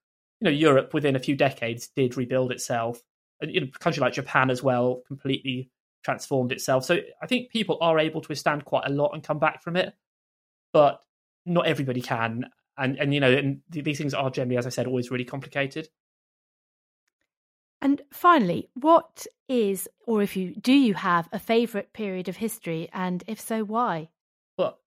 you 0.40 0.44
know 0.46 0.50
Europe 0.50 0.94
within 0.94 1.16
a 1.16 1.20
few 1.20 1.36
decades 1.36 1.88
did 1.88 2.16
rebuild 2.16 2.52
itself, 2.52 3.00
and 3.40 3.52
you 3.52 3.60
know, 3.60 3.68
a 3.74 3.78
country 3.78 4.00
like 4.00 4.12
Japan 4.12 4.50
as 4.50 4.62
well 4.62 5.02
completely 5.06 5.70
transformed 6.04 6.52
itself. 6.52 6.84
So 6.84 6.98
I 7.22 7.26
think 7.26 7.50
people 7.50 7.78
are 7.80 7.98
able 7.98 8.20
to 8.20 8.28
withstand 8.28 8.64
quite 8.64 8.86
a 8.86 8.92
lot 8.92 9.10
and 9.12 9.22
come 9.22 9.38
back 9.38 9.62
from 9.62 9.76
it, 9.76 9.94
but 10.72 11.02
not 11.44 11.66
everybody 11.66 12.00
can. 12.00 12.46
And 12.78 12.96
and 12.98 13.12
you 13.14 13.20
know, 13.20 13.32
and 13.32 13.60
these 13.70 13.98
things 13.98 14.14
are 14.14 14.30
generally, 14.30 14.58
as 14.58 14.66
I 14.66 14.70
said, 14.70 14.86
always 14.86 15.10
really 15.10 15.24
complicated. 15.24 15.88
And 17.82 18.02
finally, 18.12 18.70
what 18.74 19.26
is, 19.48 19.88
or 20.06 20.22
if 20.22 20.36
you 20.36 20.54
do, 20.54 20.72
you 20.72 20.94
have 20.94 21.28
a 21.30 21.38
favourite 21.38 21.92
period 21.92 22.28
of 22.28 22.36
history, 22.36 22.88
and 22.92 23.22
if 23.26 23.40
so, 23.40 23.64
why? 23.64 24.08
Well, 24.56 24.78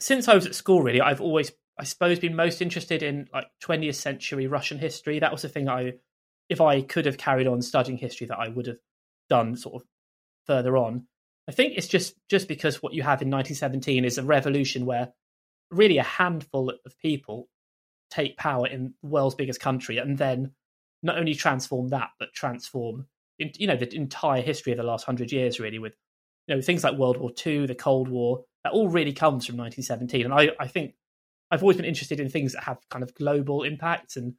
since 0.00 0.28
I 0.28 0.34
was 0.34 0.46
at 0.46 0.54
school, 0.54 0.82
really, 0.82 1.00
I've 1.00 1.20
always, 1.20 1.52
I 1.78 1.84
suppose, 1.84 2.18
been 2.18 2.34
most 2.36 2.60
interested 2.60 3.02
in 3.02 3.28
like 3.32 3.46
20th 3.62 3.94
century 3.94 4.46
Russian 4.46 4.78
history. 4.78 5.20
That 5.20 5.32
was 5.32 5.42
the 5.42 5.48
thing 5.48 5.68
I, 5.68 5.94
if 6.48 6.60
I 6.60 6.82
could 6.82 7.06
have 7.06 7.18
carried 7.18 7.46
on 7.46 7.62
studying 7.62 7.98
history, 7.98 8.26
that 8.26 8.38
I 8.38 8.48
would 8.48 8.66
have 8.66 8.78
done 9.28 9.56
sort 9.56 9.82
of 9.82 9.88
further 10.46 10.76
on. 10.76 11.06
I 11.48 11.52
think 11.52 11.74
it's 11.76 11.88
just 11.88 12.14
just 12.28 12.46
because 12.46 12.82
what 12.82 12.92
you 12.92 13.02
have 13.02 13.22
in 13.22 13.30
1917 13.30 14.04
is 14.04 14.18
a 14.18 14.22
revolution 14.22 14.84
where 14.84 15.12
really 15.70 15.98
a 15.98 16.02
handful 16.02 16.70
of 16.70 16.98
people 17.00 17.48
take 18.10 18.36
power 18.36 18.66
in 18.66 18.94
the 19.02 19.08
world's 19.08 19.34
biggest 19.34 19.60
country 19.60 19.98
and 19.98 20.18
then 20.18 20.52
not 21.02 21.18
only 21.18 21.34
transform 21.34 21.88
that 21.88 22.10
but 22.18 22.32
transform 22.32 23.06
you 23.38 23.66
know 23.66 23.76
the 23.76 23.94
entire 23.94 24.42
history 24.42 24.72
of 24.72 24.78
the 24.78 24.82
last 24.82 25.04
hundred 25.04 25.30
years 25.30 25.60
really 25.60 25.78
with 25.78 25.94
you 26.46 26.54
know 26.54 26.60
things 26.60 26.84
like 26.84 26.98
World 26.98 27.18
War 27.18 27.30
II, 27.46 27.66
the 27.66 27.74
Cold 27.74 28.08
War 28.08 28.44
that 28.64 28.72
all 28.72 28.88
really 28.88 29.12
comes 29.12 29.46
from 29.46 29.56
1917 29.56 30.24
and 30.24 30.34
I, 30.34 30.50
I 30.62 30.66
think 30.66 30.94
I've 31.50 31.62
always 31.62 31.76
been 31.76 31.86
interested 31.86 32.20
in 32.20 32.28
things 32.28 32.52
that 32.52 32.64
have 32.64 32.78
kind 32.90 33.02
of 33.02 33.14
global 33.14 33.62
impacts 33.62 34.16
and 34.16 34.34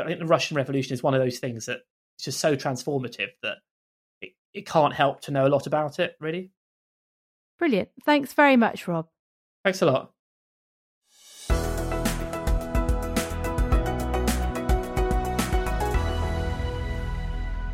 I 0.00 0.06
think 0.06 0.18
the 0.18 0.26
Russian 0.26 0.56
Revolution 0.56 0.94
is 0.94 1.02
one 1.02 1.14
of 1.14 1.20
those 1.20 1.38
things 1.38 1.66
that 1.66 1.80
it's 2.16 2.24
just 2.24 2.40
so 2.40 2.56
transformative 2.56 3.28
that 3.42 3.58
it, 4.20 4.32
it 4.52 4.66
can't 4.66 4.94
help 4.94 5.20
to 5.22 5.30
know 5.30 5.46
a 5.46 5.48
lot 5.48 5.66
about 5.66 5.98
it 5.98 6.16
really. 6.20 6.52
Brilliant. 7.58 7.90
Thanks 8.04 8.32
very 8.32 8.56
much, 8.56 8.88
Rob. 8.88 9.06
Thanks 9.62 9.82
a 9.82 9.86
lot. 9.86 10.10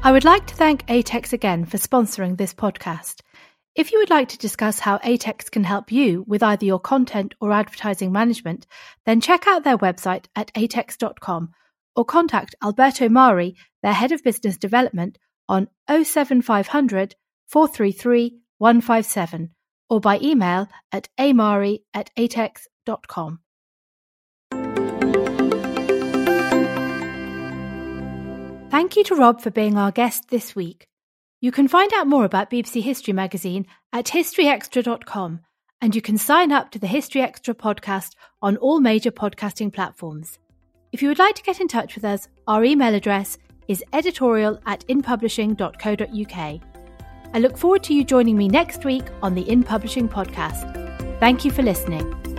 I 0.03 0.13
would 0.13 0.25
like 0.25 0.47
to 0.47 0.55
thank 0.55 0.87
ATEX 0.87 1.33
again 1.33 1.67
for 1.67 1.77
sponsoring 1.77 2.39
this 2.39 2.55
podcast. 2.55 3.21
If 3.77 3.93
you 3.93 3.99
would 4.01 4.11
like 4.11 4.29
to 4.31 4.39
discuss 4.39 4.81
how 4.81 4.99
ATEX 4.99 5.49
can 5.51 5.63
help 5.63 5.93
you 5.93 6.25
with 6.27 6.43
either 6.43 6.65
your 6.65 6.81
content 6.81 7.35
or 7.41 7.53
advertising 7.53 8.11
management, 8.11 8.67
then 9.07 9.21
check 9.21 9.47
out 9.47 9.63
their 9.63 9.79
website 9.79 10.25
at 10.35 10.53
atex.com 10.55 11.53
or 11.95 12.05
contact 12.05 12.57
Alberto 12.63 13.09
Mari, 13.09 13.55
their 13.83 13.93
Head 13.93 14.11
of 14.11 14.25
Business 14.25 14.57
Development, 14.57 15.17
on 15.49 15.69
07500 15.89 17.15
433 17.47 18.41
157 18.59 19.51
or 19.89 20.01
by 20.01 20.19
email 20.21 20.69
at 20.93 21.09
amari 21.19 21.85
at 21.95 22.11
atex.com. 22.17 23.41
Thank 28.71 28.97
you 28.97 29.05
to 29.05 29.15
Rob 29.17 29.41
for 29.41 29.51
being 29.51 29.77
our 29.77 29.91
guest 29.91 30.29
this 30.29 30.55
week. 30.55 30.90
You 31.43 31.53
can 31.53 31.69
find 31.69 31.91
out 31.95 32.07
more 32.07 32.27
about 32.27 32.51
BBC 32.51 32.83
History 32.83 33.15
Magazine 33.15 33.67
at 33.95 34.07
historyextra.com 34.07 35.41
and 35.81 35.95
you 35.95 36.03
can 36.03 36.19
sign 36.19 36.53
up 36.53 36.71
to 36.71 36.79
the 36.79 36.87
History 36.87 37.23
Extra 37.23 37.55
podcast 37.55 38.15
on 38.43 38.59
all 38.59 38.79
major 38.81 39.11
podcasting 39.11 39.73
platforms. 39.73 40.39
If 40.93 41.01
you 41.01 41.09
would 41.09 41.19
like 41.19 41.37
to 41.37 41.43
get 41.43 41.59
in 41.59 41.69
touch 41.69 41.95
with 41.95 42.05
us, 42.05 42.29
our 42.47 42.63
email 42.63 42.95
address 42.95 43.39
is 43.69 43.83
editorial 43.95 44.61
at 44.67 44.87
inpublishing.co.uk. 44.89 46.61
I 47.33 47.39
look 47.39 47.57
forward 47.57 47.85
to 47.85 47.95
you 47.95 48.05
joining 48.05 48.37
me 48.37 48.49
next 48.49 48.85
week 48.85 49.05
on 49.23 49.35
the 49.35 49.49
In 49.49 49.63
Publishing 49.63 50.11
podcast. 50.11 51.19
Thank 51.21 51.47
you 51.47 51.51
for 51.51 51.63
listening. 51.63 52.30